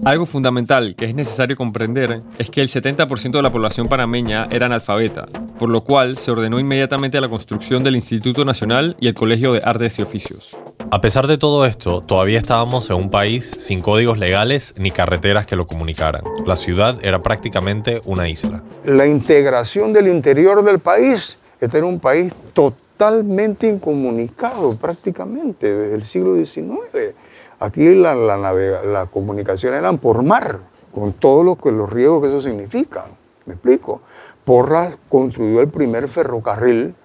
Algo 0.04 0.26
fundamental 0.26 0.96
que 0.96 1.06
es 1.06 1.14
necesario 1.14 1.56
comprender 1.56 2.24
es 2.40 2.50
que 2.50 2.62
el 2.62 2.70
70% 2.70 3.34
de 3.34 3.42
la 3.44 3.52
población 3.52 3.88
panameña 3.88 4.48
era 4.50 4.66
analfabeta, 4.66 5.28
por 5.60 5.70
lo 5.70 5.84
cual 5.84 6.18
se 6.18 6.32
ordenó 6.32 6.60
inmediatamente 6.60 7.22
la 7.22 7.30
construcción 7.30 7.84
del 7.84 7.94
Instituto 7.94 8.44
Nacional 8.44 8.98
y 9.00 9.08
el 9.08 9.14
Colegio 9.14 9.54
de 9.54 9.62
Artes 9.64 10.00
y 10.00 10.02
Oficios. 10.02 10.58
A 10.90 11.02
pesar 11.02 11.28
de 11.28 11.38
todo 11.38 11.68
esto, 11.68 12.02
todavía 12.02 12.40
estábamos 12.40 12.90
en 12.90 12.96
un 12.96 13.12
país 13.12 13.54
sin 13.60 13.82
códigos 13.82 14.18
legales 14.18 14.74
ni 14.76 14.90
carreteras 14.90 15.46
que 15.46 15.56
lo 15.56 15.68
comunicaran. 15.68 16.24
La 16.48 16.56
ciudad 16.56 16.98
era 17.04 17.22
prácticamente 17.22 18.02
una 18.06 18.28
isla. 18.28 18.64
La 18.86 19.06
integración 19.06 19.94
del 19.94 20.08
interior 20.08 20.64
del 20.64 20.80
país, 20.80 21.38
este 21.60 21.78
era 21.78 21.86
un 21.86 22.00
país 22.00 22.34
totalmente 22.54 23.68
incomunicado 23.68 24.76
prácticamente 24.78 25.72
desde 25.72 25.96
el 25.96 26.06
siglo 26.06 26.36
XIX. 26.36 27.14
Aquí 27.62 27.94
la, 27.96 28.16
la, 28.16 28.38
navega- 28.38 28.84
la 28.84 29.06
comunicación 29.06 29.74
eran 29.76 30.00
por 30.00 30.24
mar, 30.24 30.58
con 30.94 31.14
todos 31.14 31.46
los, 31.46 31.58
riesgos 31.90 32.22
que 32.24 32.28
eso 32.30 32.42
significa. 32.42 33.06
¿Me 33.46 33.54
explico? 33.54 34.02
Porras 34.44 34.98
construyó 35.08 35.62
el 35.62 35.68
primer 35.70 36.08
ferrocarril 36.08 36.96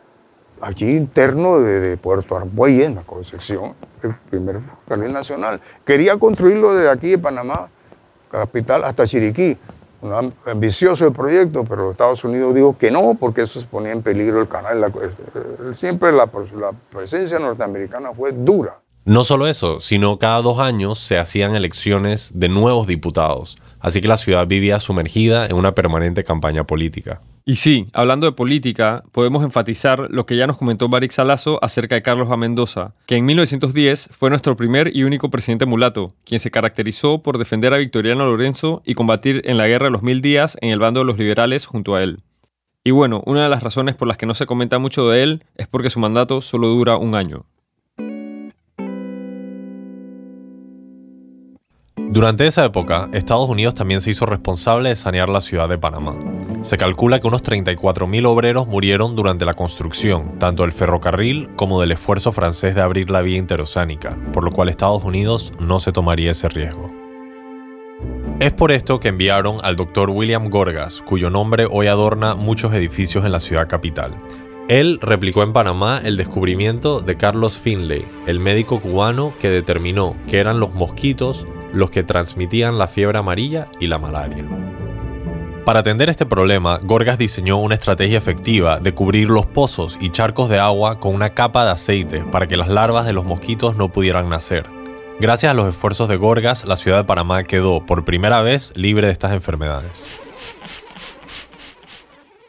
allí 0.62 0.96
interno 0.96 1.60
de, 1.60 1.96
Puerto 1.98 2.36
Armuelles, 2.36 2.86
en 2.86 2.94
la 2.94 3.02
Concepción, 3.02 3.74
el 4.02 4.14
primer 4.30 4.60
ferrocarril 4.60 5.12
nacional. 5.12 5.60
Quería 5.84 6.18
construirlo 6.18 6.74
desde 6.74 6.90
aquí 6.90 7.10
de 7.10 7.18
Panamá, 7.18 7.68
capital, 8.30 8.82
hasta 8.84 9.06
Chiriquí. 9.06 9.58
Ambicioso 10.46 11.06
el 11.06 11.12
proyecto, 11.12 11.64
pero 11.64 11.90
Estados 11.90 12.22
Unidos 12.24 12.54
dijo 12.54 12.76
que 12.78 12.90
no, 12.90 13.14
porque 13.20 13.42
eso 13.42 13.60
se 13.60 13.66
ponía 13.66 13.92
en 13.92 14.02
peligro 14.02 14.40
el 14.40 14.48
canal. 14.48 14.80
La- 14.80 14.86
eh, 14.88 15.72
siempre 15.74 16.12
la 16.12 16.28
presencia 16.92 17.38
norteamericana 17.38 18.12
fue 18.12 18.32
dura. 18.32 18.76
No 19.06 19.22
solo 19.22 19.46
eso, 19.46 19.78
sino 19.78 20.18
cada 20.18 20.42
dos 20.42 20.58
años 20.58 20.98
se 20.98 21.16
hacían 21.16 21.54
elecciones 21.54 22.32
de 22.34 22.48
nuevos 22.48 22.88
diputados, 22.88 23.56
así 23.78 24.00
que 24.00 24.08
la 24.08 24.16
ciudad 24.16 24.48
vivía 24.48 24.80
sumergida 24.80 25.46
en 25.46 25.54
una 25.54 25.76
permanente 25.76 26.24
campaña 26.24 26.64
política. 26.64 27.20
Y 27.44 27.54
sí, 27.54 27.86
hablando 27.92 28.26
de 28.26 28.32
política, 28.32 29.04
podemos 29.12 29.44
enfatizar 29.44 30.08
lo 30.10 30.26
que 30.26 30.36
ya 30.36 30.48
nos 30.48 30.56
comentó 30.56 30.88
Barik 30.88 31.12
Salazo 31.12 31.62
acerca 31.62 31.94
de 31.94 32.02
Carlos 32.02 32.32
A. 32.32 32.36
Mendoza, 32.36 32.96
que 33.06 33.14
en 33.14 33.26
1910 33.26 34.08
fue 34.10 34.28
nuestro 34.28 34.56
primer 34.56 34.90
y 34.92 35.04
único 35.04 35.30
presidente 35.30 35.66
mulato, 35.66 36.12
quien 36.24 36.40
se 36.40 36.50
caracterizó 36.50 37.22
por 37.22 37.38
defender 37.38 37.72
a 37.74 37.78
Victoriano 37.78 38.26
Lorenzo 38.26 38.82
y 38.84 38.94
combatir 38.94 39.40
en 39.44 39.56
la 39.56 39.68
Guerra 39.68 39.86
de 39.86 39.92
los 39.92 40.02
Mil 40.02 40.20
Días 40.20 40.58
en 40.60 40.70
el 40.70 40.80
bando 40.80 40.98
de 40.98 41.06
los 41.06 41.16
liberales 41.16 41.66
junto 41.66 41.94
a 41.94 42.02
él. 42.02 42.18
Y 42.82 42.90
bueno, 42.90 43.22
una 43.24 43.44
de 43.44 43.50
las 43.50 43.62
razones 43.62 43.94
por 43.94 44.08
las 44.08 44.16
que 44.16 44.26
no 44.26 44.34
se 44.34 44.46
comenta 44.46 44.80
mucho 44.80 45.08
de 45.08 45.22
él 45.22 45.44
es 45.54 45.68
porque 45.68 45.90
su 45.90 46.00
mandato 46.00 46.40
solo 46.40 46.66
dura 46.66 46.96
un 46.96 47.14
año. 47.14 47.46
Durante 52.16 52.46
esa 52.46 52.64
época, 52.64 53.10
Estados 53.12 53.46
Unidos 53.46 53.74
también 53.74 54.00
se 54.00 54.10
hizo 54.10 54.24
responsable 54.24 54.88
de 54.88 54.96
sanear 54.96 55.28
la 55.28 55.42
ciudad 55.42 55.68
de 55.68 55.76
Panamá. 55.76 56.14
Se 56.62 56.78
calcula 56.78 57.20
que 57.20 57.26
unos 57.26 57.42
34.000 57.42 58.26
obreros 58.26 58.66
murieron 58.66 59.14
durante 59.14 59.44
la 59.44 59.52
construcción, 59.52 60.38
tanto 60.38 60.62
del 60.62 60.72
ferrocarril 60.72 61.50
como 61.56 61.78
del 61.78 61.92
esfuerzo 61.92 62.32
francés 62.32 62.74
de 62.74 62.80
abrir 62.80 63.10
la 63.10 63.20
vía 63.20 63.36
interoceánica, 63.36 64.16
por 64.32 64.44
lo 64.44 64.50
cual 64.50 64.70
Estados 64.70 65.04
Unidos 65.04 65.52
no 65.60 65.78
se 65.78 65.92
tomaría 65.92 66.30
ese 66.30 66.48
riesgo. 66.48 66.90
Es 68.40 68.54
por 68.54 68.72
esto 68.72 68.98
que 68.98 69.08
enviaron 69.08 69.58
al 69.62 69.76
doctor 69.76 70.08
William 70.08 70.48
Gorgas, 70.48 71.02
cuyo 71.02 71.28
nombre 71.28 71.66
hoy 71.70 71.88
adorna 71.88 72.34
muchos 72.34 72.72
edificios 72.72 73.26
en 73.26 73.32
la 73.32 73.40
ciudad 73.40 73.68
capital. 73.68 74.14
Él 74.68 75.00
replicó 75.02 75.42
en 75.42 75.52
Panamá 75.52 76.00
el 76.02 76.16
descubrimiento 76.16 77.00
de 77.00 77.18
Carlos 77.18 77.58
Finlay, 77.58 78.06
el 78.26 78.40
médico 78.40 78.80
cubano 78.80 79.34
que 79.38 79.50
determinó 79.50 80.16
que 80.26 80.38
eran 80.38 80.60
los 80.60 80.72
mosquitos 80.72 81.46
los 81.76 81.90
que 81.90 82.02
transmitían 82.02 82.78
la 82.78 82.88
fiebre 82.88 83.18
amarilla 83.18 83.68
y 83.78 83.86
la 83.86 83.98
malaria. 83.98 84.44
Para 85.66 85.80
atender 85.80 86.08
este 86.08 86.26
problema, 86.26 86.78
Gorgas 86.82 87.18
diseñó 87.18 87.58
una 87.58 87.74
estrategia 87.74 88.18
efectiva 88.18 88.78
de 88.78 88.94
cubrir 88.94 89.28
los 89.28 89.46
pozos 89.46 89.98
y 90.00 90.10
charcos 90.10 90.48
de 90.48 90.60
agua 90.60 91.00
con 91.00 91.14
una 91.14 91.34
capa 91.34 91.64
de 91.64 91.72
aceite 91.72 92.24
para 92.30 92.46
que 92.46 92.56
las 92.56 92.68
larvas 92.68 93.04
de 93.04 93.12
los 93.12 93.24
mosquitos 93.24 93.76
no 93.76 93.90
pudieran 93.90 94.28
nacer. 94.28 94.66
Gracias 95.18 95.50
a 95.50 95.54
los 95.54 95.68
esfuerzos 95.68 96.08
de 96.08 96.16
Gorgas, 96.16 96.64
la 96.64 96.76
ciudad 96.76 96.98
de 96.98 97.04
Panamá 97.04 97.42
quedó 97.42 97.84
por 97.84 98.04
primera 98.04 98.42
vez 98.42 98.72
libre 98.76 99.06
de 99.06 99.12
estas 99.12 99.32
enfermedades. 99.32 100.20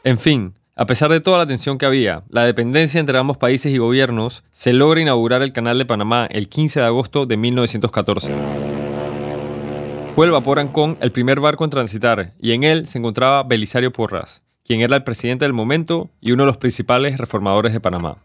En 0.03 0.19
fin, 0.19 0.53
a 0.75 0.85
pesar 0.85 1.09
de 1.09 1.19
toda 1.19 1.39
la 1.39 1.47
tensión 1.47 1.79
que 1.79 1.87
había, 1.87 2.23
la 2.29 2.45
dependencia 2.45 2.99
entre 2.99 3.17
ambos 3.17 3.37
países 3.37 3.73
y 3.73 3.79
gobiernos, 3.79 4.43
se 4.51 4.73
logra 4.73 5.01
inaugurar 5.01 5.41
el 5.41 5.53
Canal 5.53 5.79
de 5.79 5.85
Panamá 5.85 6.27
el 6.29 6.49
15 6.49 6.81
de 6.81 6.85
agosto 6.85 7.25
de 7.25 7.35
1914. 7.35 8.66
Fue 10.17 10.25
el 10.25 10.31
vapor 10.31 10.57
Ancón 10.57 10.97
el 10.99 11.11
primer 11.11 11.39
barco 11.39 11.63
en 11.63 11.69
transitar 11.69 12.33
y 12.41 12.53
en 12.53 12.63
él 12.63 12.87
se 12.87 12.97
encontraba 12.97 13.43
Belisario 13.43 13.91
Porras, 13.91 14.41
quien 14.65 14.81
era 14.81 14.95
el 14.95 15.03
presidente 15.03 15.45
del 15.45 15.53
momento 15.53 16.09
y 16.19 16.31
uno 16.31 16.41
de 16.41 16.47
los 16.47 16.57
principales 16.57 17.19
reformadores 17.19 17.71
de 17.71 17.79
Panamá. 17.79 18.17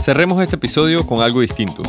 Cerremos 0.00 0.42
este 0.42 0.56
episodio 0.56 1.06
con 1.06 1.20
algo 1.20 1.42
distinto. 1.42 1.82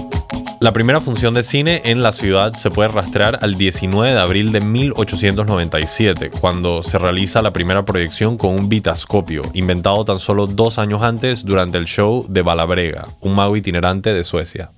La 0.60 0.74
primera 0.74 1.00
función 1.00 1.34
de 1.34 1.44
cine 1.44 1.84
en 1.86 2.04
la 2.04 2.12
ciudad 2.12 2.56
se 2.56 2.72
puede 2.72 2.90
rastrear 2.90 3.40
al 3.42 3.56
19 3.56 4.14
de 4.14 4.20
abril 4.20 4.52
de 4.52 4.60
1897, 4.60 6.30
cuando 6.42 6.84
se 6.84 6.98
realiza 6.98 7.42
la 7.42 7.54
primera 7.54 7.86
proyección 7.86 8.38
con 8.38 8.60
un 8.60 8.68
vitascopio, 8.68 9.44
inventado 9.54 10.04
tan 10.04 10.20
solo 10.20 10.46
dos 10.46 10.78
años 10.78 11.04
antes 11.04 11.46
durante 11.46 11.78
el 11.78 11.86
show 11.86 12.26
de 12.28 12.42
Balabrega, 12.42 13.08
un 13.22 13.34
mago 13.34 13.56
itinerante 13.56 14.14
de 14.14 14.26
Suecia. 14.26 14.72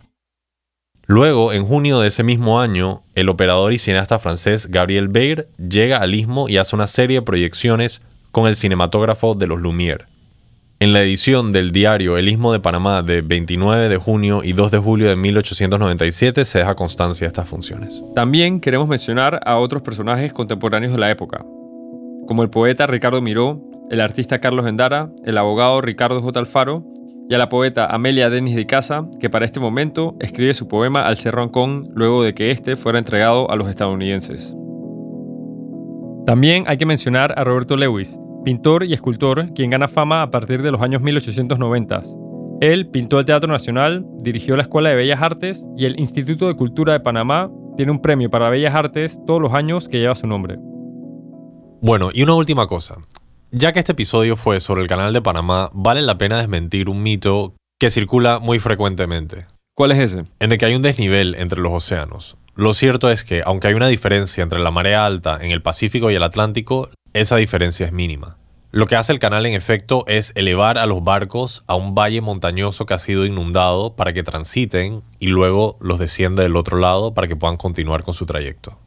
Luego, 1.10 1.54
en 1.54 1.66
junio 1.66 2.00
de 2.00 2.10
ese 2.10 2.22
mismo 2.22 2.62
año, 2.62 3.02
el 3.16 3.30
operador 3.30 3.74
y 3.74 3.80
cineasta 3.80 4.20
francés 4.20 4.68
Gabriel 4.68 5.08
Beir 5.08 5.48
llega 5.58 5.98
al 5.98 6.14
Istmo 6.14 6.48
y 6.48 6.58
hace 6.58 6.76
una 6.76 6.86
serie 6.86 7.22
de 7.22 7.26
proyecciones 7.26 8.04
con 8.32 8.46
el 8.46 8.56
cinematógrafo 8.56 9.34
de 9.34 9.48
los 9.48 9.60
Lumière. 9.60 10.06
En 10.80 10.94
la 10.94 11.02
edición 11.02 11.52
del 11.52 11.72
diario 11.72 12.20
El 12.20 12.30
Istmo 12.30 12.54
de 12.54 12.60
Panamá 12.60 13.02
de 13.02 13.24
29 13.24 13.90
de 13.90 13.98
junio 13.98 14.44
y 14.44 14.54
2 14.54 14.70
de 14.70 14.78
julio 14.78 15.10
de 15.10 15.16
1897 15.16 16.46
se 16.46 16.60
deja 16.60 16.76
constancia 16.76 17.26
de 17.26 17.30
estas 17.30 17.50
funciones. 17.50 18.04
También 18.14 18.60
queremos 18.60 18.88
mencionar 18.88 19.40
a 19.44 19.58
otros 19.58 19.82
personajes 19.82 20.32
contemporáneos 20.32 20.94
de 20.94 21.00
la 21.00 21.10
época, 21.10 21.40
como 22.28 22.44
el 22.44 22.52
poeta 22.52 22.86
Ricardo 22.86 23.20
Miró, 23.20 23.60
el 23.90 24.02
artista 24.02 24.38
Carlos 24.38 24.68
Endara, 24.68 25.10
el 25.26 25.40
abogado 25.40 25.82
Ricardo 25.82 26.22
J. 26.22 26.40
Alfaro 26.40 26.86
y 27.30 27.36
a 27.36 27.38
la 27.38 27.48
poeta 27.48 27.86
Amelia 27.86 28.32
Denis 28.32 28.56
de 28.56 28.66
Casa, 28.66 29.08
que 29.20 29.30
para 29.30 29.46
este 29.46 29.60
momento 29.60 30.16
escribe 30.20 30.56
su 30.56 30.68
poema 30.68 31.04
Al 31.04 31.16
Cerro 31.16 31.44
Ancón 31.44 31.90
luego 31.94 32.24
de 32.24 32.34
que 32.34 32.50
éste 32.50 32.76
fuera 32.76 32.98
entregado 32.98 33.52
a 33.52 33.56
los 33.56 33.70
estadounidenses. 33.70 34.56
También 36.26 36.64
hay 36.68 36.78
que 36.78 36.88
mencionar 36.88 37.36
a 37.38 37.44
Roberto 37.44 37.78
Lewis, 37.78 38.18
pintor 38.44 38.84
y 38.84 38.94
escultor, 38.94 39.54
quien 39.54 39.70
gana 39.70 39.88
fama 39.88 40.24
a 40.24 40.32
partir 40.32 40.64
de 40.64 40.72
los 40.72 40.82
años 40.82 41.04
1890. 41.04 42.02
Él 42.62 42.88
pintó 42.88 43.20
el 43.20 43.26
Teatro 43.26 43.52
Nacional, 43.52 44.06
dirigió 44.22 44.56
la 44.56 44.64
Escuela 44.64 44.90
de 44.90 44.96
Bellas 44.96 45.22
Artes 45.22 45.68
y 45.78 45.86
el 45.86 46.00
Instituto 46.00 46.48
de 46.48 46.56
Cultura 46.56 46.94
de 46.94 47.00
Panamá 47.00 47.52
tiene 47.78 47.92
un 47.92 48.02
premio 48.02 48.30
para 48.32 48.50
Bellas 48.50 48.74
Artes 48.74 49.22
todos 49.28 49.40
los 49.40 49.54
años 49.54 49.88
que 49.88 50.00
lleva 50.00 50.16
su 50.16 50.26
nombre. 50.26 50.58
Bueno, 51.82 52.10
y 52.12 52.24
una 52.24 52.34
última 52.34 52.66
cosa. 52.68 52.96
Ya 53.52 53.74
que 53.74 53.80
este 53.80 53.94
episodio 53.94 54.36
fue 54.36 54.60
sobre 54.60 54.84
el 54.84 54.88
canal 54.88 55.12
de 55.12 55.24
Panamá, 55.24 55.72
vale 55.74 56.04
la 56.04 56.20
pena 56.20 56.38
desmentir 56.38 56.88
un 56.88 57.02
mito 57.02 57.56
que 57.80 57.90
circula 57.90 58.38
muy 58.38 58.60
frecuentemente, 58.60 59.48
¿Cuál 59.76 59.92
es 59.92 59.98
ese? 59.98 60.24
en 60.40 60.52
el 60.52 60.60
que 60.60 60.66
hay 60.66 60.76
un 60.76 60.84
desnivel 60.84 61.34
entre 61.34 61.60
los 61.60 61.74
océanos. 61.74 62.38
Lo 62.54 62.76
cierto 62.76 63.10
es 63.10 63.24
que, 63.24 63.42
aunque 63.44 63.68
hay 63.68 63.74
una 63.74 63.88
diferencia 63.88 64.44
entre 64.44 64.60
la 64.60 64.70
marea 64.70 65.04
alta 65.04 65.40
en 65.42 65.50
el 65.50 65.64
Pacífico 65.64 66.12
y 66.12 66.16
el 66.16 66.22
Atlántico, 66.22 66.90
esa 67.14 67.38
diferencia 67.38 67.88
es 67.88 67.92
mínima. 67.92 68.38
Lo 68.70 68.86
que 68.86 68.96
hace 68.96 69.14
el 69.14 69.20
canal 69.20 69.48
en 69.48 69.56
efecto 69.56 70.04
es 70.06 70.32
elevar 70.36 70.78
a 70.78 70.86
los 70.86 71.04
barcos 71.04 71.64
a 71.66 71.74
un 71.74 71.96
valle 71.96 72.22
montañoso 72.22 72.86
que 72.86 72.94
ha 72.94 73.00
sido 73.00 73.26
inundado 73.26 73.96
para 73.96 74.14
que 74.14 74.22
transiten 74.22 75.02
y 75.18 75.28
luego 75.28 75.76
los 75.82 75.98
desciende 75.98 76.44
del 76.44 76.56
otro 76.56 76.78
lado 76.78 77.16
para 77.16 77.28
que 77.28 77.36
puedan 77.36 77.58
continuar 77.58 78.04
con 78.04 78.14
su 78.14 78.28
trayecto. 78.28 78.78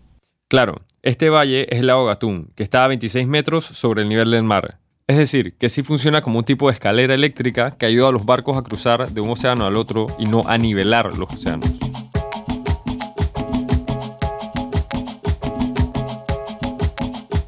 Claro, 0.48 0.82
este 1.02 1.30
valle 1.30 1.66
es 1.68 1.80
el 1.80 1.88
lago 1.88 2.06
Gatún, 2.06 2.52
que 2.54 2.62
está 2.62 2.84
a 2.84 2.88
26 2.88 3.26
metros 3.26 3.64
sobre 3.64 4.02
el 4.02 4.08
nivel 4.08 4.30
del 4.30 4.44
mar. 4.44 4.78
Es 5.08 5.16
decir, 5.16 5.58
que 5.58 5.68
sí 5.68 5.82
funciona 5.82 6.22
como 6.22 6.38
un 6.38 6.44
tipo 6.44 6.68
de 6.68 6.74
escalera 6.74 7.12
eléctrica 7.12 7.72
que 7.72 7.86
ayuda 7.86 8.08
a 8.08 8.12
los 8.12 8.24
barcos 8.24 8.56
a 8.56 8.62
cruzar 8.62 9.10
de 9.10 9.20
un 9.20 9.30
océano 9.30 9.66
al 9.66 9.76
otro 9.76 10.06
y 10.18 10.26
no 10.26 10.42
a 10.46 10.56
nivelar 10.58 11.18
los 11.18 11.32
océanos. 11.32 11.68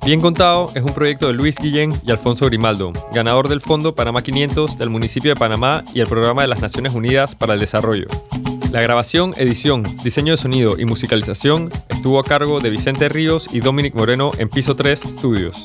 Bien 0.05 0.21
Contado 0.21 0.71
es 0.75 0.83
un 0.83 0.93
proyecto 0.93 1.29
de 1.29 1.33
Luis 1.33 1.57
Guillén 1.59 1.93
y 2.05 2.11
Alfonso 2.11 2.47
Grimaldo, 2.47 2.93
ganador 3.15 3.49
del 3.49 3.61
Fondo 3.61 3.95
Panamá 3.95 4.23
500 4.23 4.77
del 4.77 4.91
municipio 4.91 5.31
de 5.31 5.37
Panamá 5.39 5.85
y 5.95 6.01
el 6.01 6.09
Programa 6.09 6.43
de 6.43 6.49
las 6.49 6.61
Naciones 6.61 6.93
Unidas 6.93 7.37
para 7.37 7.55
el 7.55 7.61
Desarrollo. 7.61 8.09
La 8.75 8.81
grabación, 8.81 9.35
edición, 9.37 9.85
diseño 10.03 10.33
de 10.33 10.37
sonido 10.37 10.81
y 10.81 10.85
musicalización 10.85 11.71
estuvo 11.91 12.19
a 12.19 12.25
cargo 12.25 12.59
de 12.59 12.71
Vicente 12.71 13.09
Ríos 13.09 13.47
y 13.53 13.61
Dominic 13.61 13.95
Moreno 13.95 14.33
en 14.37 14.49
Piso 14.49 14.75
3 14.75 14.99
Studios. 14.99 15.65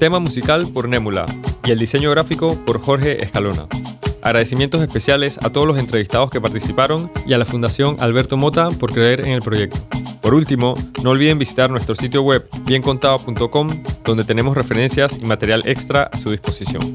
Tema 0.00 0.18
musical 0.18 0.66
por 0.74 0.88
Némula 0.88 1.24
y 1.64 1.70
el 1.70 1.78
diseño 1.78 2.10
gráfico 2.10 2.56
por 2.66 2.80
Jorge 2.80 3.22
Escalona. 3.22 3.68
Agradecimientos 4.22 4.82
especiales 4.82 5.38
a 5.40 5.50
todos 5.50 5.68
los 5.68 5.78
entrevistados 5.78 6.28
que 6.30 6.40
participaron 6.40 7.12
y 7.28 7.32
a 7.32 7.38
la 7.38 7.44
Fundación 7.44 7.96
Alberto 8.00 8.36
Mota 8.36 8.70
por 8.70 8.92
creer 8.92 9.20
en 9.20 9.30
el 9.30 9.40
proyecto. 9.40 9.78
Por 10.20 10.34
último, 10.34 10.74
no 11.04 11.10
olviden 11.10 11.38
visitar 11.38 11.70
nuestro 11.70 11.94
sitio 11.94 12.22
web 12.22 12.44
biencontado.com 12.64 13.84
donde 14.04 14.24
tenemos 14.24 14.56
referencias 14.56 15.16
y 15.16 15.24
material 15.24 15.62
extra 15.64 16.10
a 16.12 16.18
su 16.18 16.32
disposición. 16.32 16.92